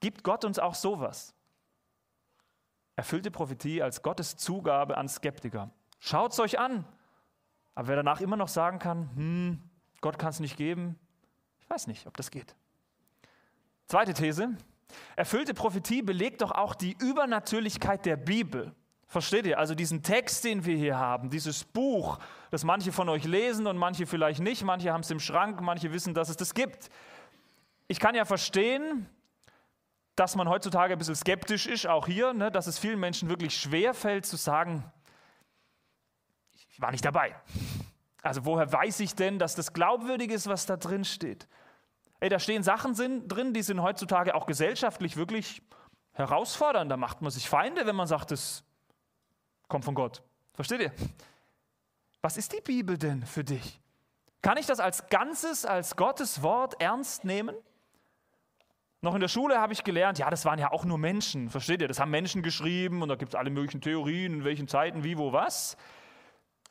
gibt 0.00 0.22
Gott 0.22 0.44
uns 0.44 0.60
auch 0.60 0.76
sowas. 0.76 1.34
Erfüllte 2.94 3.32
Prophetie 3.32 3.82
als 3.82 4.02
Gottes 4.02 4.36
Zugabe 4.36 4.96
an 4.96 5.08
Skeptiker. 5.08 5.70
Schaut 5.98 6.32
es 6.32 6.40
euch 6.40 6.58
an. 6.58 6.84
Aber 7.74 7.88
wer 7.88 7.96
danach 7.96 8.20
immer 8.20 8.36
noch 8.36 8.48
sagen 8.48 8.78
kann, 8.78 9.10
hm, 9.14 9.70
Gott 10.00 10.18
kann 10.18 10.30
es 10.30 10.40
nicht 10.40 10.56
geben, 10.56 10.98
ich 11.60 11.70
weiß 11.70 11.86
nicht, 11.88 12.06
ob 12.06 12.16
das 12.16 12.30
geht. 12.30 12.54
Zweite 13.86 14.14
These. 14.14 14.56
Erfüllte 15.16 15.54
Prophetie 15.54 16.02
belegt 16.02 16.42
doch 16.42 16.50
auch 16.50 16.74
die 16.74 16.96
Übernatürlichkeit 17.00 18.06
der 18.06 18.16
Bibel. 18.16 18.74
Versteht 19.06 19.46
ihr? 19.46 19.58
Also 19.58 19.74
diesen 19.74 20.02
Text, 20.02 20.44
den 20.44 20.64
wir 20.66 20.76
hier 20.76 20.98
haben, 20.98 21.30
dieses 21.30 21.64
Buch, 21.64 22.18
das 22.50 22.62
manche 22.64 22.92
von 22.92 23.08
euch 23.08 23.24
lesen 23.24 23.66
und 23.66 23.78
manche 23.78 24.06
vielleicht 24.06 24.40
nicht, 24.40 24.64
manche 24.64 24.92
haben 24.92 25.00
es 25.00 25.10
im 25.10 25.20
Schrank, 25.20 25.60
manche 25.62 25.92
wissen, 25.92 26.12
dass 26.12 26.28
es 26.28 26.36
das 26.36 26.52
gibt. 26.52 26.90
Ich 27.86 28.00
kann 28.00 28.14
ja 28.14 28.26
verstehen, 28.26 29.08
dass 30.14 30.36
man 30.36 30.48
heutzutage 30.48 30.92
ein 30.92 30.98
bisschen 30.98 31.14
skeptisch 31.14 31.66
ist, 31.66 31.86
auch 31.86 32.06
hier, 32.06 32.34
ne, 32.34 32.50
dass 32.50 32.66
es 32.66 32.78
vielen 32.78 33.00
Menschen 33.00 33.28
wirklich 33.28 33.56
schwer 33.56 33.94
fällt 33.94 34.26
zu 34.26 34.36
sagen, 34.36 34.84
ich 36.70 36.80
war 36.80 36.90
nicht 36.90 37.04
dabei. 37.04 37.34
Also 38.22 38.44
woher 38.44 38.70
weiß 38.70 39.00
ich 39.00 39.14
denn, 39.14 39.38
dass 39.38 39.54
das 39.54 39.72
glaubwürdig 39.72 40.30
ist, 40.30 40.48
was 40.48 40.66
da 40.66 40.76
drin 40.76 41.04
steht? 41.04 41.48
Ey, 42.20 42.28
da 42.28 42.38
stehen 42.38 42.62
Sachen 42.62 42.94
drin, 43.28 43.54
die 43.54 43.62
sind 43.62 43.80
heutzutage 43.80 44.34
auch 44.34 44.46
gesellschaftlich 44.46 45.16
wirklich 45.16 45.62
herausfordernd. 46.12 46.90
Da 46.90 46.96
macht 46.96 47.22
man 47.22 47.30
sich 47.30 47.48
Feinde, 47.48 47.86
wenn 47.86 47.96
man 47.96 48.08
sagt, 48.08 48.32
es 48.32 48.64
kommt 49.68 49.84
von 49.84 49.94
Gott. 49.94 50.22
Versteht 50.54 50.80
ihr? 50.80 50.92
Was 52.20 52.36
ist 52.36 52.52
die 52.52 52.60
Bibel 52.60 52.98
denn 52.98 53.24
für 53.24 53.44
dich? 53.44 53.80
Kann 54.42 54.56
ich 54.56 54.66
das 54.66 54.80
als 54.80 55.08
Ganzes, 55.08 55.64
als 55.64 55.94
Gottes 55.94 56.42
Wort 56.42 56.80
ernst 56.80 57.24
nehmen? 57.24 57.54
Noch 59.00 59.14
in 59.14 59.20
der 59.20 59.28
Schule 59.28 59.60
habe 59.60 59.72
ich 59.72 59.84
gelernt, 59.84 60.18
ja, 60.18 60.28
das 60.28 60.44
waren 60.44 60.58
ja 60.58 60.72
auch 60.72 60.84
nur 60.84 60.98
Menschen. 60.98 61.50
Versteht 61.50 61.80
ihr? 61.80 61.86
Das 61.86 62.00
haben 62.00 62.10
Menschen 62.10 62.42
geschrieben 62.42 63.00
und 63.02 63.08
da 63.08 63.14
gibt 63.14 63.32
es 63.32 63.34
alle 63.36 63.50
möglichen 63.50 63.80
Theorien, 63.80 64.34
in 64.34 64.44
welchen 64.44 64.66
Zeiten, 64.66 65.04
wie, 65.04 65.16
wo, 65.16 65.32
was. 65.32 65.76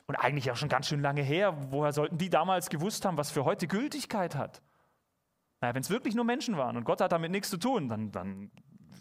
Und 0.08 0.16
eigentlich 0.16 0.52
auch 0.52 0.58
schon 0.58 0.68
ganz 0.68 0.88
schön 0.88 1.02
lange 1.02 1.22
her. 1.22 1.56
Woher 1.72 1.94
sollten 1.94 2.18
die 2.18 2.30
damals 2.30 2.70
gewusst 2.70 3.06
haben, 3.06 3.18
was 3.18 3.32
für 3.32 3.46
heute 3.46 3.68
Gültigkeit 3.68 4.36
hat? 4.36 4.62
Naja, 5.62 5.74
wenn 5.74 5.82
es 5.82 5.90
wirklich 5.90 6.16
nur 6.16 6.26
Menschen 6.26 6.58
waren 6.58 6.78
und 6.78 6.84
Gott 6.84 7.02
hat 7.02 7.12
damit 7.12 7.32
nichts 7.32 7.50
zu 7.50 7.58
tun, 7.58 7.90
dann, 7.90 8.12
dann 8.12 8.52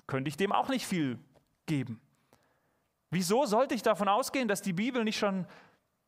könnte 0.07 0.29
ich 0.29 0.37
dem 0.37 0.53
auch 0.53 0.69
nicht 0.69 0.87
viel 0.87 1.19
geben. 1.67 2.01
Wieso 3.11 3.45
sollte 3.47 3.75
ich 3.75 3.83
davon 3.83 4.09
ausgehen, 4.09 4.49
dass 4.49 4.63
die 4.63 4.73
Bibel 4.73 5.05
nicht 5.05 5.19
schon 5.19 5.47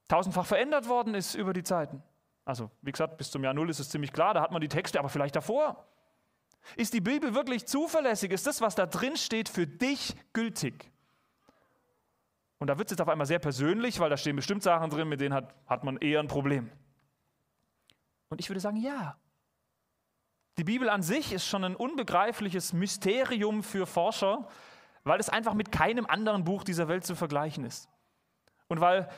tausendfach 0.09 0.47
verändert 0.47 0.89
worden 0.89 1.15
ist 1.15 1.35
über 1.35 1.53
die 1.53 1.63
Zeiten? 1.63 2.03
Also, 2.45 2.71
wie 2.81 2.93
gesagt, 2.93 3.19
bis 3.19 3.31
zum 3.31 3.45
Jahr 3.45 3.53
Null 3.53 3.69
ist 3.69 3.79
es 3.79 3.91
ziemlich 3.91 4.13
klar, 4.13 4.33
da 4.33 4.41
hat 4.41 4.53
man 4.53 4.61
die 4.61 4.69
Texte, 4.69 4.99
aber 4.99 5.11
vielleicht 5.11 5.37
davor. 5.37 5.85
Ist 6.77 6.95
die 6.95 7.01
Bibel 7.01 7.35
wirklich 7.35 7.67
zuverlässig? 7.67 8.33
Ist 8.33 8.47
das, 8.47 8.61
was 8.61 8.75
da 8.75 8.87
drin 8.87 9.17
steht, 9.17 9.49
für 9.49 9.67
dich 9.67 10.15
gültig? 10.33 10.91
Und 12.59 12.67
da 12.69 12.79
wird 12.79 12.89
es 12.89 12.93
jetzt 12.93 13.01
auf 13.01 13.09
einmal 13.09 13.27
sehr 13.27 13.39
persönlich, 13.39 14.01
weil 14.01 14.11
da 14.11 14.17
stehen 14.17 14.37
bestimmt 14.37 14.63
Sachen 14.63 14.91
drin, 14.91 15.09
mit 15.09 15.21
denen 15.21 15.35
hat, 15.35 15.55
hat 15.67 15.85
man 15.85 15.97
eher 15.99 16.21
ein 16.21 16.27
Problem. 16.27 16.71
Und 18.31 18.41
ich 18.41 18.51
würde 18.51 18.61
sagen, 18.61 18.77
ja. 18.77 19.17
Die 20.59 20.65
Bibel 20.65 20.89
an 20.89 21.03
sich 21.03 21.33
ist 21.33 21.47
schon 21.47 21.63
ein 21.63 21.77
unbegreifliches 21.77 22.73
Mysterium 22.73 23.63
für 23.63 23.87
Forscher, 23.87 24.49
weil 25.05 25.21
es 25.21 25.29
einfach 25.29 25.55
mit 25.55 25.71
keinem 25.71 26.05
anderen 26.05 26.43
Buch 26.43 26.65
dieser 26.65 26.89
Welt 26.89 27.07
zu 27.07 27.15
vergleichen 27.15 27.65
ist. 27.65 27.89
Und 28.67 28.81
weil 28.81 29.09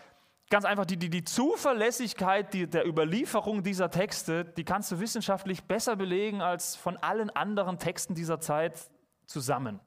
ganz 0.51 0.67
einfach 0.67 0.85
die, 0.85 0.99
die, 0.99 1.09
die 1.09 1.25
Zuverlässigkeit 1.25 2.53
die, 2.53 2.67
der 2.67 2.87
Überlieferung 2.87 3.63
dieser 3.63 3.91
Texte, 3.91 4.45
die 4.45 4.65
kannst 4.65 4.93
du 4.93 5.01
wissenschaftlich 5.01 5.65
besser 5.65 5.97
belegen 5.97 6.43
als 6.43 6.77
von 6.77 6.99
allen 6.99 7.31
anderen 7.31 7.79
Texten 7.79 8.15
dieser 8.15 8.41
Zeit 8.41 8.79
zusammen. 9.25 9.81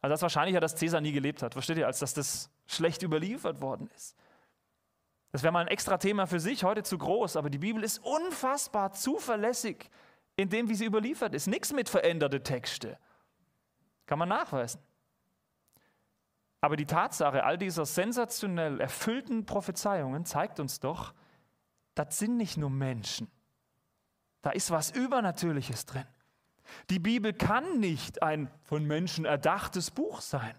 Also 0.00 0.14
das 0.14 0.22
wahrscheinlicher, 0.22 0.60
dass 0.60 0.76
Cäsar 0.76 1.02
nie 1.02 1.12
gelebt 1.12 1.42
hat, 1.42 1.52
versteht 1.52 1.76
ihr, 1.76 1.86
als 1.86 1.98
dass 1.98 2.14
das 2.14 2.50
schlecht 2.66 3.02
überliefert 3.02 3.60
worden 3.60 3.90
ist. 3.94 4.16
Das 5.30 5.42
wäre 5.42 5.52
mal 5.52 5.60
ein 5.60 5.68
extra 5.68 5.98
Thema 5.98 6.26
für 6.26 6.40
sich, 6.40 6.64
heute 6.64 6.84
zu 6.84 6.96
groß, 6.96 7.36
aber 7.36 7.50
die 7.50 7.58
Bibel 7.58 7.84
ist 7.84 7.98
unfassbar 7.98 8.92
zuverlässig 8.92 9.90
in 10.38 10.48
dem, 10.48 10.68
wie 10.68 10.74
sie 10.74 10.86
überliefert 10.86 11.34
ist. 11.34 11.48
Nichts 11.48 11.72
mit 11.72 11.88
veränderte 11.88 12.42
Texte. 12.42 12.96
Kann 14.06 14.20
man 14.20 14.28
nachweisen. 14.28 14.80
Aber 16.60 16.76
die 16.76 16.86
Tatsache 16.86 17.44
all 17.44 17.58
dieser 17.58 17.84
sensationell 17.84 18.80
erfüllten 18.80 19.44
Prophezeiungen 19.44 20.24
zeigt 20.24 20.60
uns 20.60 20.78
doch, 20.80 21.12
das 21.94 22.18
sind 22.18 22.36
nicht 22.36 22.56
nur 22.56 22.70
Menschen. 22.70 23.28
Da 24.42 24.50
ist 24.50 24.70
was 24.70 24.92
Übernatürliches 24.92 25.86
drin. 25.86 26.06
Die 26.88 27.00
Bibel 27.00 27.32
kann 27.32 27.80
nicht 27.80 28.22
ein 28.22 28.48
von 28.62 28.84
Menschen 28.84 29.24
erdachtes 29.24 29.90
Buch 29.90 30.20
sein. 30.20 30.54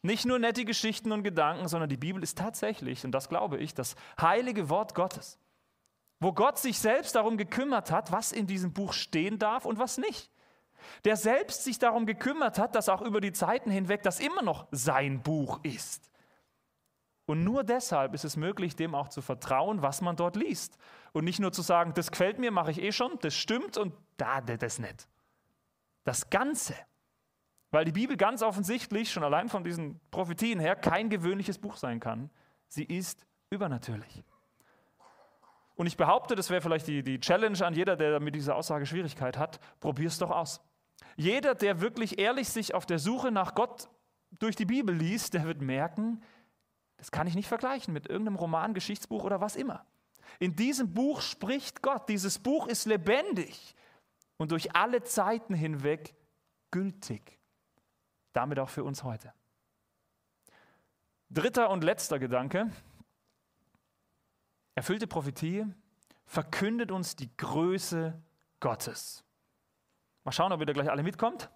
Nicht 0.00 0.24
nur 0.24 0.38
nette 0.38 0.64
Geschichten 0.64 1.12
und 1.12 1.22
Gedanken, 1.22 1.68
sondern 1.68 1.90
die 1.90 1.98
Bibel 1.98 2.22
ist 2.22 2.38
tatsächlich, 2.38 3.04
und 3.04 3.12
das 3.12 3.28
glaube 3.28 3.58
ich, 3.58 3.74
das 3.74 3.96
heilige 4.18 4.70
Wort 4.70 4.94
Gottes, 4.94 5.38
wo 6.24 6.32
Gott 6.32 6.58
sich 6.58 6.78
selbst 6.78 7.14
darum 7.16 7.36
gekümmert 7.36 7.90
hat, 7.90 8.10
was 8.10 8.32
in 8.32 8.46
diesem 8.46 8.72
Buch 8.72 8.94
stehen 8.94 9.38
darf 9.38 9.66
und 9.66 9.78
was 9.78 9.98
nicht. 9.98 10.30
Der 11.04 11.16
selbst 11.16 11.64
sich 11.64 11.78
darum 11.78 12.06
gekümmert 12.06 12.58
hat, 12.58 12.74
dass 12.74 12.88
auch 12.88 13.02
über 13.02 13.20
die 13.20 13.32
Zeiten 13.32 13.70
hinweg 13.70 14.02
das 14.02 14.20
immer 14.20 14.40
noch 14.40 14.66
sein 14.70 15.22
Buch 15.22 15.60
ist. 15.62 16.10
Und 17.26 17.44
nur 17.44 17.62
deshalb 17.62 18.14
ist 18.14 18.24
es 18.24 18.36
möglich, 18.36 18.74
dem 18.74 18.94
auch 18.94 19.08
zu 19.08 19.20
vertrauen, 19.20 19.82
was 19.82 20.00
man 20.00 20.16
dort 20.16 20.36
liest. 20.36 20.78
Und 21.12 21.24
nicht 21.24 21.40
nur 21.40 21.52
zu 21.52 21.60
sagen, 21.60 21.92
das 21.94 22.10
gefällt 22.10 22.38
mir, 22.38 22.50
mache 22.50 22.70
ich 22.70 22.80
eh 22.80 22.92
schon, 22.92 23.18
das 23.20 23.34
stimmt 23.34 23.76
und 23.76 23.92
da, 24.16 24.40
das 24.40 24.78
nicht. 24.78 25.06
Das 26.04 26.30
Ganze. 26.30 26.74
Weil 27.70 27.84
die 27.84 27.92
Bibel 27.92 28.16
ganz 28.16 28.42
offensichtlich, 28.42 29.12
schon 29.12 29.24
allein 29.24 29.50
von 29.50 29.62
diesen 29.62 30.00
Prophetien 30.10 30.58
her, 30.58 30.74
kein 30.74 31.10
gewöhnliches 31.10 31.58
Buch 31.58 31.76
sein 31.76 32.00
kann. 32.00 32.30
Sie 32.68 32.84
ist 32.84 33.26
übernatürlich. 33.50 34.24
Und 35.74 35.86
ich 35.86 35.96
behaupte, 35.96 36.36
das 36.36 36.50
wäre 36.50 36.60
vielleicht 36.60 36.86
die, 36.86 37.02
die 37.02 37.18
Challenge 37.18 37.64
an 37.64 37.74
jeder, 37.74 37.96
der 37.96 38.20
mit 38.20 38.34
dieser 38.34 38.56
Aussage 38.56 38.86
Schwierigkeit 38.86 39.36
hat, 39.36 39.58
probier 39.80 40.08
es 40.08 40.18
doch 40.18 40.30
aus. 40.30 40.60
Jeder, 41.16 41.54
der 41.54 41.80
wirklich 41.80 42.18
ehrlich 42.18 42.48
sich 42.48 42.74
auf 42.74 42.86
der 42.86 42.98
Suche 42.98 43.30
nach 43.30 43.54
Gott 43.54 43.88
durch 44.38 44.56
die 44.56 44.64
Bibel 44.64 44.94
liest, 44.94 45.34
der 45.34 45.44
wird 45.44 45.60
merken, 45.60 46.22
das 46.96 47.10
kann 47.10 47.26
ich 47.26 47.34
nicht 47.34 47.48
vergleichen 47.48 47.92
mit 47.92 48.08
irgendeinem 48.08 48.36
Roman, 48.36 48.74
Geschichtsbuch 48.74 49.24
oder 49.24 49.40
was 49.40 49.56
immer. 49.56 49.84
In 50.38 50.56
diesem 50.56 50.94
Buch 50.94 51.20
spricht 51.20 51.82
Gott. 51.82 52.08
Dieses 52.08 52.38
Buch 52.38 52.66
ist 52.66 52.86
lebendig 52.86 53.74
und 54.36 54.52
durch 54.52 54.74
alle 54.74 55.02
Zeiten 55.02 55.54
hinweg 55.54 56.14
gültig. 56.70 57.38
Damit 58.32 58.58
auch 58.58 58.68
für 58.68 58.84
uns 58.84 59.04
heute. 59.04 59.32
Dritter 61.30 61.70
und 61.70 61.84
letzter 61.84 62.18
Gedanke. 62.18 62.70
Erfüllte 64.74 65.06
Prophetie 65.06 65.66
verkündet 66.26 66.90
uns 66.90 67.16
die 67.16 67.34
Größe 67.36 68.20
Gottes. 68.60 69.24
Mal 70.24 70.32
schauen, 70.32 70.52
ob 70.52 70.60
ihr 70.60 70.66
da 70.66 70.72
gleich 70.72 70.90
alle 70.90 71.02
mitkommt. 71.02 71.50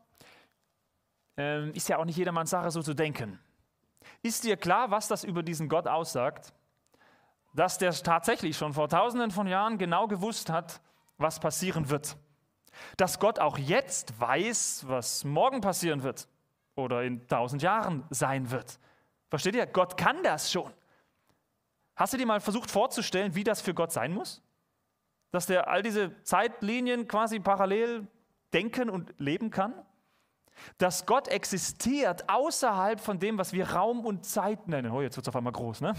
Ähm, 1.36 1.72
ist 1.72 1.88
ja 1.88 1.98
auch 1.98 2.04
nicht 2.04 2.16
jedermanns 2.16 2.50
Sache, 2.50 2.70
so 2.70 2.82
zu 2.82 2.94
denken. 2.94 3.38
Ist 4.22 4.44
dir 4.44 4.56
klar, 4.56 4.90
was 4.90 5.08
das 5.08 5.24
über 5.24 5.42
diesen 5.42 5.68
Gott 5.68 5.86
aussagt? 5.86 6.52
Dass 7.54 7.78
der 7.78 7.92
tatsächlich 7.92 8.56
schon 8.56 8.74
vor 8.74 8.88
tausenden 8.88 9.30
von 9.30 9.46
Jahren 9.46 9.78
genau 9.78 10.06
gewusst 10.06 10.50
hat, 10.50 10.80
was 11.16 11.40
passieren 11.40 11.88
wird. 11.90 12.16
Dass 12.96 13.18
Gott 13.18 13.38
auch 13.38 13.58
jetzt 13.58 14.20
weiß, 14.20 14.84
was 14.86 15.24
morgen 15.24 15.60
passieren 15.60 16.02
wird 16.02 16.28
oder 16.74 17.02
in 17.02 17.26
tausend 17.26 17.62
Jahren 17.62 18.04
sein 18.10 18.50
wird. 18.50 18.78
Versteht 19.28 19.54
ihr? 19.54 19.66
Gott 19.66 19.96
kann 19.96 20.22
das 20.22 20.52
schon. 20.52 20.72
Hast 21.98 22.12
du 22.12 22.16
dir 22.16 22.26
mal 22.26 22.40
versucht 22.40 22.70
vorzustellen, 22.70 23.34
wie 23.34 23.42
das 23.42 23.60
für 23.60 23.74
Gott 23.74 23.90
sein 23.90 24.14
muss? 24.14 24.40
Dass 25.32 25.46
der 25.46 25.66
all 25.66 25.82
diese 25.82 26.22
Zeitlinien 26.22 27.08
quasi 27.08 27.40
parallel 27.40 28.06
denken 28.52 28.88
und 28.88 29.12
leben 29.18 29.50
kann? 29.50 29.74
Dass 30.78 31.06
Gott 31.06 31.26
existiert 31.26 32.30
außerhalb 32.30 33.00
von 33.00 33.18
dem, 33.18 33.36
was 33.36 33.52
wir 33.52 33.70
Raum 33.72 34.06
und 34.06 34.24
Zeit 34.24 34.68
nennen. 34.68 34.92
Oh, 34.92 35.02
jetzt 35.02 35.16
wird 35.16 35.24
es 35.24 35.28
auf 35.28 35.34
einmal 35.34 35.52
groß, 35.52 35.80
ne? 35.80 35.94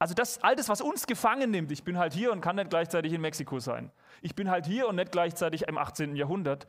Also 0.00 0.14
das, 0.14 0.42
all 0.42 0.56
das, 0.56 0.68
was 0.68 0.80
uns 0.80 1.06
gefangen 1.06 1.52
nimmt, 1.52 1.70
ich 1.70 1.84
bin 1.84 1.96
halt 1.96 2.12
hier 2.12 2.32
und 2.32 2.40
kann 2.40 2.56
nicht 2.56 2.70
gleichzeitig 2.70 3.12
in 3.12 3.20
Mexiko 3.20 3.60
sein. 3.60 3.92
Ich 4.20 4.34
bin 4.34 4.50
halt 4.50 4.66
hier 4.66 4.88
und 4.88 4.96
nicht 4.96 5.12
gleichzeitig 5.12 5.62
im 5.68 5.78
18. 5.78 6.16
Jahrhundert, 6.16 6.66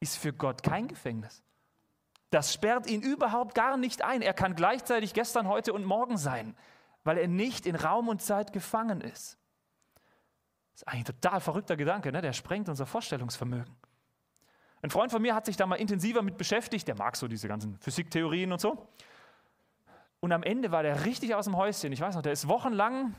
ist 0.00 0.18
für 0.18 0.32
Gott 0.32 0.64
kein 0.64 0.88
Gefängnis. 0.88 1.44
Das 2.30 2.52
sperrt 2.52 2.90
ihn 2.90 3.02
überhaupt 3.02 3.54
gar 3.54 3.76
nicht 3.76 4.02
ein. 4.02 4.20
Er 4.20 4.34
kann 4.34 4.56
gleichzeitig 4.56 5.14
gestern, 5.14 5.46
heute 5.46 5.72
und 5.72 5.84
morgen 5.84 6.16
sein, 6.16 6.56
weil 7.04 7.18
er 7.18 7.28
nicht 7.28 7.66
in 7.66 7.74
Raum 7.74 8.08
und 8.08 8.22
Zeit 8.22 8.52
gefangen 8.52 9.00
ist. 9.00 9.38
Das 10.72 10.82
ist 10.82 10.88
eigentlich 10.88 11.02
ein 11.02 11.20
total 11.20 11.40
verrückter 11.40 11.76
Gedanke, 11.76 12.12
ne? 12.12 12.22
der 12.22 12.32
sprengt 12.32 12.68
unser 12.68 12.86
Vorstellungsvermögen. 12.86 13.74
Ein 14.82 14.90
Freund 14.90 15.12
von 15.12 15.22
mir 15.22 15.34
hat 15.34 15.46
sich 15.46 15.56
da 15.56 15.66
mal 15.66 15.76
intensiver 15.76 16.22
mit 16.22 16.36
beschäftigt, 16.36 16.88
der 16.88 16.96
mag 16.96 17.16
so 17.16 17.28
diese 17.28 17.46
ganzen 17.46 17.78
Physiktheorien 17.78 18.52
und 18.52 18.60
so. 18.60 18.88
Und 20.20 20.32
am 20.32 20.42
Ende 20.42 20.70
war 20.70 20.82
der 20.82 21.04
richtig 21.04 21.34
aus 21.34 21.44
dem 21.44 21.56
Häuschen. 21.56 21.92
Ich 21.92 22.00
weiß 22.00 22.14
noch, 22.14 22.22
der 22.22 22.32
ist 22.32 22.48
wochenlang, 22.48 23.14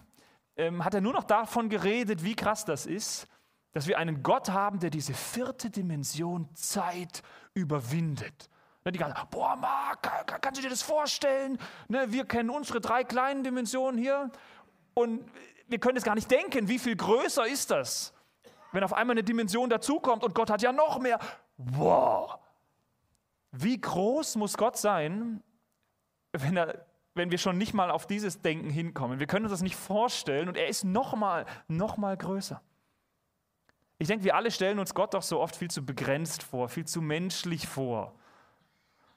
ähm, 0.57 0.83
hat 0.83 0.93
er 0.93 1.01
nur 1.01 1.13
noch 1.13 1.23
davon 1.23 1.69
geredet, 1.69 2.23
wie 2.23 2.35
krass 2.35 2.65
das 2.65 2.85
ist, 2.85 3.27
dass 3.71 3.87
wir 3.87 3.97
einen 3.97 4.23
Gott 4.23 4.49
haben, 4.49 4.79
der 4.79 4.89
diese 4.89 5.13
vierte 5.13 5.69
Dimension 5.69 6.53
Zeit 6.53 7.23
überwindet. 7.53 8.49
Ne, 8.85 8.91
die 8.91 8.99
ganzen, 8.99 9.17
boah, 9.29 9.55
Marc, 9.55 10.01
kannst 10.41 10.59
du 10.59 10.63
dir 10.63 10.69
das 10.69 10.81
vorstellen? 10.81 11.57
Ne, 11.87 12.11
wir 12.11 12.25
kennen 12.25 12.49
unsere 12.49 12.81
drei 12.81 13.03
kleinen 13.03 13.43
Dimensionen 13.43 13.99
hier 13.99 14.31
und 14.93 15.23
wir 15.67 15.79
können 15.79 15.97
es 15.97 16.03
gar 16.03 16.15
nicht 16.15 16.29
denken, 16.29 16.67
wie 16.67 16.79
viel 16.79 16.95
größer 16.95 17.47
ist 17.47 17.71
das, 17.71 18.13
wenn 18.71 18.83
auf 18.83 18.93
einmal 18.93 19.13
eine 19.13 19.23
Dimension 19.23 19.69
dazukommt 19.69 20.23
und 20.23 20.35
Gott 20.35 20.49
hat 20.49 20.61
ja 20.61 20.71
noch 20.71 20.99
mehr. 20.99 21.19
Wow! 21.57 22.37
Wie 23.51 23.79
groß 23.79 24.35
muss 24.35 24.57
Gott 24.57 24.77
sein, 24.77 25.41
wenn 26.33 26.57
er 26.57 26.85
wenn 27.15 27.31
wir 27.31 27.37
schon 27.37 27.57
nicht 27.57 27.73
mal 27.73 27.91
auf 27.91 28.07
dieses 28.07 28.41
Denken 28.41 28.69
hinkommen. 28.69 29.19
Wir 29.19 29.27
können 29.27 29.45
uns 29.45 29.51
das 29.51 29.61
nicht 29.61 29.75
vorstellen 29.75 30.47
und 30.47 30.57
er 30.57 30.67
ist 30.67 30.83
noch 30.83 31.15
mal, 31.15 31.45
noch 31.67 31.97
mal 31.97 32.17
größer. 32.17 32.61
Ich 33.99 34.07
denke, 34.07 34.25
wir 34.25 34.35
alle 34.35 34.51
stellen 34.51 34.79
uns 34.79 34.93
Gott 34.93 35.13
doch 35.13 35.21
so 35.21 35.39
oft 35.39 35.55
viel 35.55 35.69
zu 35.69 35.85
begrenzt 35.85 36.43
vor, 36.43 36.69
viel 36.69 36.85
zu 36.85 37.01
menschlich 37.01 37.67
vor. 37.67 38.15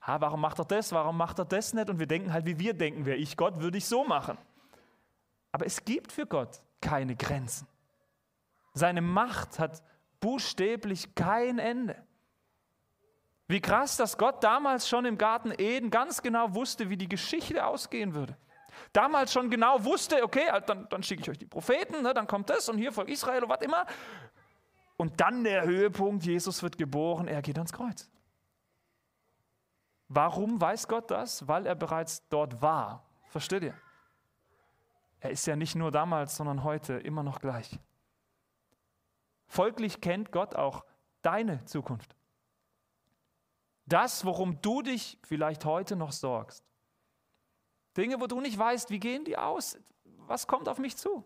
Ha, 0.07 0.21
warum 0.21 0.41
macht 0.41 0.59
er 0.59 0.65
das? 0.65 0.93
Warum 0.93 1.17
macht 1.17 1.39
er 1.39 1.45
das 1.45 1.75
nicht? 1.75 1.91
Und 1.91 1.99
wir 1.99 2.07
denken 2.07 2.33
halt, 2.33 2.47
wie 2.47 2.59
wir 2.59 2.75
denken. 2.75 3.07
Wäre 3.07 3.17
ich 3.17 3.37
Gott, 3.37 3.61
würde 3.61 3.79
ich 3.79 3.87
so 3.87 4.05
machen. 4.05 4.39
Aber 5.51 5.67
es 5.67 5.85
gibt 5.85 6.13
für 6.13 6.27
Gott 6.27 6.61
keine 6.81 7.17
Grenzen. 7.17 7.67
Seine 8.73 9.01
Macht 9.01 9.59
hat 9.59 9.83
buchstäblich 10.21 11.15
kein 11.15 11.59
Ende. 11.59 11.97
Wie 13.49 13.61
krass, 13.61 13.97
dass 13.97 14.19
Gott 14.19 14.45
damals 14.45 14.89
schon 14.89 15.05
im 15.05 15.19
Garten 15.19 15.53
Eden 15.57 15.91
ganz 15.91 16.23
genau 16.23 16.55
wusste, 16.55 16.91
wie 16.91 16.97
die 16.97 17.09
Geschichte 17.09 17.65
ausgehen 17.65 18.15
würde. 18.15 18.37
Damals 18.93 19.33
schon 19.33 19.51
genau 19.51 19.85
wusste, 19.85 20.23
okay, 20.23 20.51
halt, 20.51 20.69
dann, 20.69 20.89
dann 20.89 21.03
schicke 21.03 21.23
ich 21.23 21.31
euch 21.31 21.39
die 21.39 21.47
Propheten, 21.47 22.03
ne, 22.03 22.13
dann 22.13 22.27
kommt 22.27 22.51
das 22.51 22.69
und 22.69 22.77
hier 22.77 22.93
Volk 22.93 23.09
Israel 23.09 23.45
und 23.45 23.49
was 23.49 23.63
immer. 23.63 23.87
Und 24.97 25.21
dann 25.21 25.45
der 25.45 25.65
Höhepunkt, 25.65 26.25
Jesus 26.25 26.63
wird 26.63 26.77
geboren, 26.77 27.29
er 27.29 27.41
geht 27.41 27.57
ans 27.57 27.73
Kreuz. 27.73 28.11
Warum 30.09 30.61
weiß 30.61 30.89
Gott 30.89 31.11
das? 31.11 31.47
Weil 31.49 31.67
er 31.67 31.75
bereits 31.75 32.27
dort 32.29 32.63
war. 32.63 33.05
Versteht 33.29 33.65
ihr? 33.65 33.75
Er 35.21 35.31
ist 35.31 35.47
ja 35.47 35.57
nicht 35.57 35.75
nur 35.75 35.91
damals, 35.91 36.37
sondern 36.37 36.63
heute 36.63 36.95
immer 36.95 37.23
noch 37.23 37.41
gleich. 37.41 37.79
Folglich 39.47 40.01
kennt 40.01 40.33
Gott 40.33 40.55
auch 40.55 40.85
deine 41.23 41.65
Zukunft. 41.65 42.15
Das, 43.87 44.25
worum 44.25 44.61
du 44.63 44.83
dich 44.83 45.19
vielleicht 45.23 45.65
heute 45.65 45.97
noch 45.97 46.13
sorgst. 46.13 46.65
Dinge, 47.97 48.21
wo 48.21 48.27
du 48.27 48.41
nicht 48.41 48.59
weißt, 48.59 48.91
wie 48.91 48.99
gehen 48.99 49.25
die 49.25 49.39
aus? 49.39 49.79
Was 50.27 50.47
kommt 50.47 50.69
auf 50.69 50.79
mich 50.79 50.97
zu? 50.97 51.25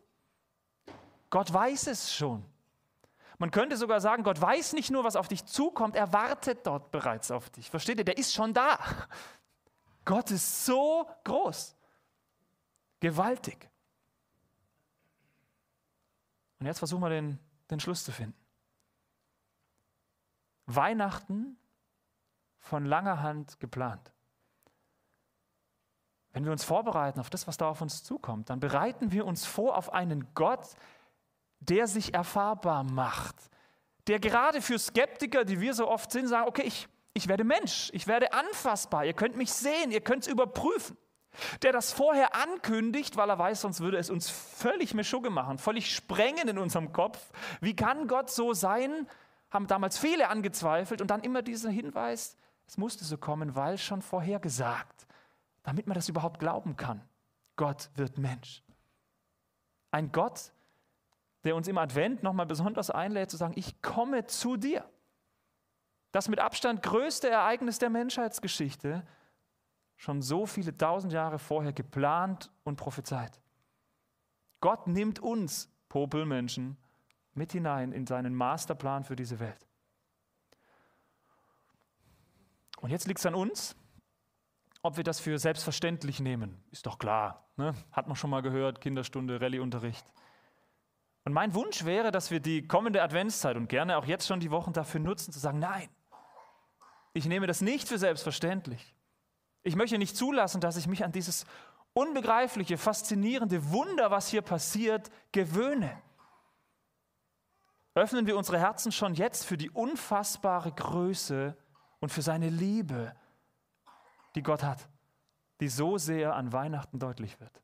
Gott 1.31 1.53
weiß 1.53 1.87
es 1.89 2.13
schon. 2.13 2.45
Man 3.41 3.51
könnte 3.51 3.79
sogar 3.79 4.03
sagen, 4.03 4.23
Gott 4.23 4.39
weiß 4.39 4.75
nicht 4.75 4.91
nur, 4.91 5.03
was 5.03 5.17
auf 5.17 5.27
dich 5.27 5.47
zukommt, 5.47 5.97
er 5.97 6.13
wartet 6.13 6.67
dort 6.67 6.91
bereits 6.91 7.31
auf 7.31 7.49
dich. 7.49 7.71
Versteht 7.71 7.97
ihr? 7.97 8.05
Der 8.05 8.19
ist 8.19 8.35
schon 8.35 8.53
da. 8.53 8.79
Gott 10.05 10.31
ist 10.31 10.67
so 10.67 11.09
groß, 11.25 11.75
gewaltig. 13.01 13.71
Und 16.59 16.67
jetzt 16.67 16.81
versuchen 16.81 17.01
wir 17.01 17.09
den, 17.09 17.39
den 17.71 17.81
Schluss 17.81 18.05
zu 18.05 18.13
finden. 18.13 18.37
Weihnachten 20.67 21.57
von 22.59 22.85
langer 22.85 23.23
Hand 23.23 23.59
geplant. 23.59 24.13
Wenn 26.33 26.45
wir 26.45 26.53
uns 26.53 26.63
vorbereiten 26.63 27.19
auf 27.21 27.31
das, 27.31 27.47
was 27.47 27.57
da 27.57 27.71
auf 27.71 27.81
uns 27.81 28.05
zukommt, 28.05 28.51
dann 28.51 28.61
bereiten 28.61 29.13
wir 29.13 29.25
uns 29.25 29.47
vor 29.47 29.79
auf 29.79 29.95
einen 29.95 30.29
Gott, 30.35 30.77
der 31.61 31.87
sich 31.87 32.15
erfahrbar 32.15 32.85
macht. 32.85 33.37
Der 34.07 34.19
gerade 34.19 34.61
für 34.61 34.79
Skeptiker, 34.79 35.45
die 35.45 35.61
wir 35.61 35.75
so 35.75 35.89
oft 35.89 36.11
sind, 36.11 36.27
sagen, 36.27 36.49
okay, 36.49 36.63
ich, 36.65 36.89
ich 37.15 37.29
werde 37.29 37.45
Mensch, 37.45 37.91
ich 37.93 38.07
werde 38.07 38.33
anfassbar, 38.33 39.05
ihr 39.05 39.13
könnt 39.13 39.37
mich 39.37 39.53
sehen, 39.53 39.91
ihr 39.91 40.01
könnt 40.01 40.25
es 40.25 40.29
überprüfen. 40.29 40.97
Der 41.63 41.73
das 41.73 41.93
vorher 41.93 42.35
ankündigt, 42.35 43.17
weil 43.17 43.31
er 43.31 43.39
weiß, 43.39 43.61
sonst 43.61 43.81
würde 43.81 43.99
es 43.99 44.11
uns 44.11 44.29
völlig 44.29 44.95
Mischugge 44.95 45.31
machen, 45.31 45.59
völlig 45.59 45.95
sprengen 45.95 46.49
in 46.49 46.59
unserem 46.59 46.93
Kopf. 46.93 47.31
Wie 47.61 47.77
kann 47.77 48.09
Gott 48.09 48.31
so 48.31 48.53
sein? 48.53 49.07
Haben 49.51 49.69
damals 49.69 49.97
viele 49.97 50.29
angezweifelt 50.29 51.01
und 51.01 51.09
dann 51.09 51.23
immer 51.23 51.43
dieser 51.43 51.71
Hinweis, 51.71 52.37
es 52.67 52.79
musste 52.79 53.05
so 53.05 53.17
kommen, 53.17 53.55
weil 53.55 53.79
schon 53.79 54.03
vorhergesagt, 54.03 55.07
damit 55.63 55.87
man 55.87 55.95
das 55.95 56.09
überhaupt 56.09 56.41
glauben 56.41 56.77
kann. 56.77 57.03
Gott 57.57 57.91
wird 57.95 58.17
Mensch. 58.17 58.63
Ein 59.91 60.13
Gott, 60.13 60.53
der 61.45 61.57
uns 61.57 61.69
im 61.69 61.79
Advent 61.79 62.23
nochmal 62.23 62.47
besonders 62.47 62.91
einlädt 62.91 63.31
zu 63.31 63.37
sagen, 63.37 63.55
ich 63.57 63.81
komme 63.83 64.27
zu 64.27 64.57
dir. 64.57 64.85
Das 66.13 66.29
mit 66.29 66.41
Abstand 66.41 66.83
größte 66.83 67.29
Ereignis 67.29 67.79
der 67.79 67.91
Menschheitsgeschichte, 67.91 69.07
schon 69.97 70.23
so 70.23 70.47
viele 70.47 70.77
tausend 70.77 71.13
Jahre 71.13 71.39
vorher 71.39 71.73
geplant 71.73 72.51
und 72.65 72.77
prophezeit. 72.77 73.41
Gott 74.61 74.87
nimmt 74.87 75.21
uns, 75.21 75.71
Popelmenschen, 75.89 76.77
mit 77.35 77.53
hinein 77.53 77.93
in 77.93 78.07
seinen 78.07 78.35
Masterplan 78.35 79.05
für 79.05 79.17
diese 79.17 79.41
Welt. 79.41 79.67
Und 82.81 82.91
jetzt 82.91 83.07
liegt 83.07 83.21
es 83.21 83.27
an 83.27 83.35
uns, 83.35 83.77
ob 84.83 84.97
wir 84.97 85.05
das 85.05 85.21
für 85.21 85.39
selbstverständlich 85.39 86.21
nehmen. 86.21 86.63
Ist 86.71 86.87
doch 86.87 86.99
klar, 86.99 87.47
ne? 87.57 87.75
hat 87.93 88.07
man 88.07 88.17
schon 88.17 88.31
mal 88.31 88.41
gehört, 88.41 88.81
Kinderstunde, 88.81 89.41
Rallyeunterricht. 89.41 90.13
Und 91.31 91.35
mein 91.35 91.55
Wunsch 91.55 91.85
wäre, 91.85 92.11
dass 92.11 92.33
wir 92.33 92.41
die 92.41 92.67
kommende 92.67 93.01
Adventszeit 93.01 93.57
und 93.57 93.69
gerne 93.69 93.97
auch 93.97 94.05
jetzt 94.05 94.27
schon 94.27 94.41
die 94.41 94.51
Wochen 94.51 94.73
dafür 94.73 94.99
nutzen, 94.99 95.33
zu 95.33 95.39
sagen, 95.39 95.61
nein, 95.61 95.89
ich 97.13 97.25
nehme 97.27 97.47
das 97.47 97.61
nicht 97.61 97.87
für 97.87 97.99
selbstverständlich. 97.99 98.97
Ich 99.63 99.77
möchte 99.77 99.97
nicht 99.97 100.17
zulassen, 100.17 100.61
dass 100.61 100.77
ich 100.77 100.89
mich 100.89 101.05
an 101.05 101.13
dieses 101.13 101.47
unbegreifliche, 101.93 102.77
faszinierende 102.77 103.71
Wunder, 103.71 104.11
was 104.11 104.27
hier 104.27 104.43
passiert, 104.43 105.09
gewöhne. 105.31 106.03
Öffnen 107.95 108.27
wir 108.27 108.37
unsere 108.37 108.59
Herzen 108.59 108.91
schon 108.91 109.15
jetzt 109.15 109.47
für 109.47 109.57
die 109.57 109.71
unfassbare 109.71 110.73
Größe 110.73 111.57
und 112.01 112.11
für 112.11 112.23
seine 112.23 112.49
Liebe, 112.49 113.15
die 114.35 114.43
Gott 114.43 114.65
hat, 114.65 114.89
die 115.61 115.69
so 115.69 115.97
sehr 115.97 116.35
an 116.35 116.53
Weihnachten 116.53 116.99
deutlich 116.99 117.39
wird. 117.39 117.63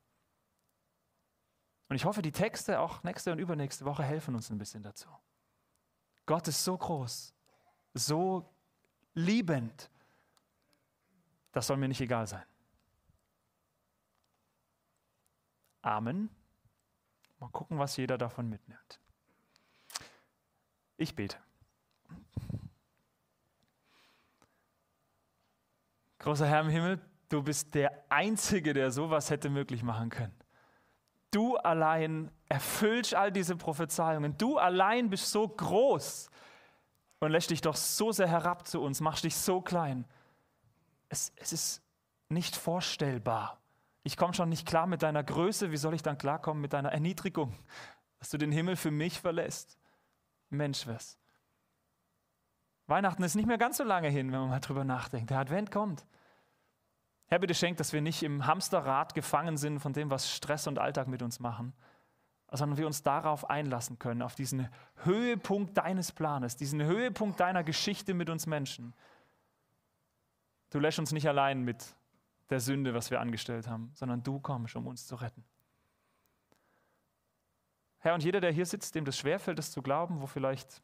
Und 1.89 1.97
ich 1.97 2.05
hoffe, 2.05 2.23
die 2.23 2.33
Texte 2.33 2.81
auch 2.81 3.03
nächste 3.05 3.33
und 3.33 3.39
übernächste 3.39 3.85
Woche 3.85 4.03
helfen 4.03 4.35
uns 4.35 4.51
ein 4.51 4.59
bisschen 4.59 4.83
dazu. 4.83 5.09
Gott 6.27 6.49
ist 6.49 6.65
so 6.65 6.77
groß, 6.77 7.33
so 7.95 8.53
liebend. 9.15 9.91
Das 11.53 11.69
soll 11.69 11.77
mir 11.77 11.89
nicht 11.89 12.01
egal 12.01 12.27
sein. 12.27 12.45
Amen. 15.83 16.29
Mal 17.39 17.49
gucken, 17.51 17.79
was 17.79 17.97
jeder 17.97 18.19
davon 18.19 18.49
mitnimmt. 18.49 19.01
Ich 20.97 21.15
bete. 21.15 21.39
Großer 26.19 26.47
Herr 26.49 26.63
im 26.63 26.69
Himmel, 26.69 27.01
du 27.29 27.43
bist 27.43 27.73
der 27.75 28.05
Einzige, 28.09 28.73
der 28.73 28.91
sowas 28.91 29.31
hätte 29.31 29.49
möglich 29.49 29.85
machen 29.85 30.11
können. 30.11 30.36
Du 31.31 31.57
allein 31.57 32.31
erfüllst 32.49 33.15
all 33.15 33.33
diese 33.33 33.57
Prophezeiungen. 33.57 34.39
Du 34.39 34.59
allein 34.59 35.11
bist 35.11 35.31
so 35.31 35.47
groß 35.49 36.31
und 37.21 37.31
lässt 37.31 37.51
dich 37.51 37.61
doch 37.61 37.77
so 37.77 38.13
sehr 38.13 38.29
herab 38.29 38.67
zu 38.67 38.81
uns, 38.81 39.01
machst 39.01 39.25
dich 39.25 39.37
so 39.37 39.61
klein. 39.61 40.05
Es, 41.09 41.33
es 41.37 41.53
ist 41.53 41.83
nicht 42.29 42.57
vorstellbar. 42.57 43.59
Ich 44.03 44.17
komme 44.17 44.35
schon 44.35 44.49
nicht 44.49 44.67
klar 44.67 44.87
mit 44.87 45.03
deiner 45.03 45.25
Größe. 45.25 45.73
Wie 45.73 45.77
soll 45.77 45.95
ich 45.95 46.03
dann 46.03 46.19
klarkommen 46.19 46.61
mit 46.61 46.73
deiner 46.73 46.93
Erniedrigung, 46.93 47.59
dass 48.19 48.31
du 48.31 48.39
den 48.39 48.53
Himmel 48.53 48.77
für 48.77 48.91
mich 48.91 49.21
verlässt? 49.21 49.79
Mensch, 50.49 50.87
was? 50.87 51.19
Weihnachten 52.87 53.23
ist 53.25 53.35
nicht 53.35 53.47
mehr 53.47 53.59
ganz 53.59 53.79
so 53.79 53.85
lange 53.85 54.09
hin, 54.09 54.31
wenn 54.31 54.41
man 54.41 54.51
mal 54.51 54.61
drüber 54.61 54.85
nachdenkt. 54.85 55.31
Der 55.31 55.39
Advent 55.39 55.73
kommt. 55.73 56.07
Herr, 57.29 57.41
bitte 57.41 57.55
schenk, 57.55 57.77
dass 57.79 57.93
wir 57.93 58.01
nicht 58.01 58.23
im 58.23 58.47
Hamsterrad 58.47 59.15
gefangen 59.15 59.57
sind 59.57 59.81
von 59.81 59.93
dem, 59.93 60.11
was 60.11 60.31
Stress 60.31 60.67
und 60.67 60.79
Alltag 60.79 61.09
mit 61.09 61.23
uns 61.23 61.41
machen, 61.41 61.73
sondern 62.53 62.79
wir 62.79 62.87
uns 62.87 63.03
darauf 63.03 63.51
einlassen 63.51 63.99
können, 63.99 64.23
auf 64.23 64.37
diesen 64.37 64.69
Höhepunkt 65.03 65.77
deines 65.77 66.13
Planes, 66.13 66.57
diesen 66.57 66.83
Höhepunkt 66.83 67.41
deiner 67.41 67.65
Geschichte 67.65 68.15
mit 68.15 68.31
uns 68.31 68.47
Menschen. 68.47 68.95
Du 70.71 70.79
lässt 70.79 71.01
uns 71.01 71.11
nicht 71.11 71.29
allein 71.29 71.63
mit 71.63 71.97
der 72.51 72.61
Sünde, 72.61 72.95
was 72.95 73.11
wir 73.11 73.21
angestellt 73.21 73.67
haben, 73.67 73.91
sondern 73.95 74.23
du 74.23 74.39
kommst, 74.39 74.77
um 74.77 74.87
uns 74.87 75.07
zu 75.07 75.17
retten. 75.17 75.45
Herr, 77.99 78.15
und 78.15 78.23
jeder, 78.23 78.41
der 78.41 78.53
hier 78.53 78.67
sitzt, 78.67 78.95
dem 78.95 79.05
das 79.05 79.19
schwerfällt, 79.19 79.59
das 79.59 79.73
zu 79.73 79.83
glauben, 79.83 80.21
wo 80.21 80.27
vielleicht 80.27 80.81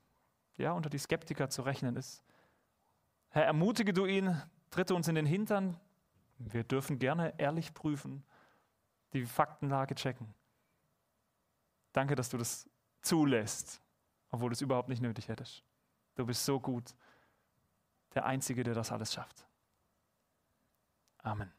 ja, 0.56 0.72
unter 0.72 0.90
die 0.90 0.98
Skeptiker 0.98 1.48
zu 1.48 1.62
rechnen 1.62 1.94
ist, 1.94 2.24
Herr, 3.28 3.44
ermutige 3.44 3.92
du 3.92 4.06
ihn, 4.06 4.42
tritte 4.70 4.94
uns 4.94 5.06
in 5.06 5.14
den 5.14 5.24
Hintern, 5.24 5.78
wir 6.38 6.64
dürfen 6.64 6.98
gerne 6.98 7.38
ehrlich 7.38 7.74
prüfen, 7.74 8.24
die 9.12 9.24
Faktenlage 9.24 9.94
checken. 9.94 10.34
Danke, 11.92 12.14
dass 12.14 12.30
du 12.30 12.38
das 12.38 12.68
zulässt, 13.02 13.82
obwohl 14.30 14.50
du 14.50 14.54
es 14.54 14.60
überhaupt 14.60 14.88
nicht 14.88 15.02
nötig 15.02 15.28
hättest. 15.28 15.62
Du 16.14 16.26
bist 16.26 16.44
so 16.44 16.58
gut, 16.60 16.94
der 18.14 18.24
Einzige, 18.24 18.62
der 18.62 18.74
das 18.74 18.92
alles 18.92 19.12
schafft. 19.12 19.46
Amen. 21.18 21.52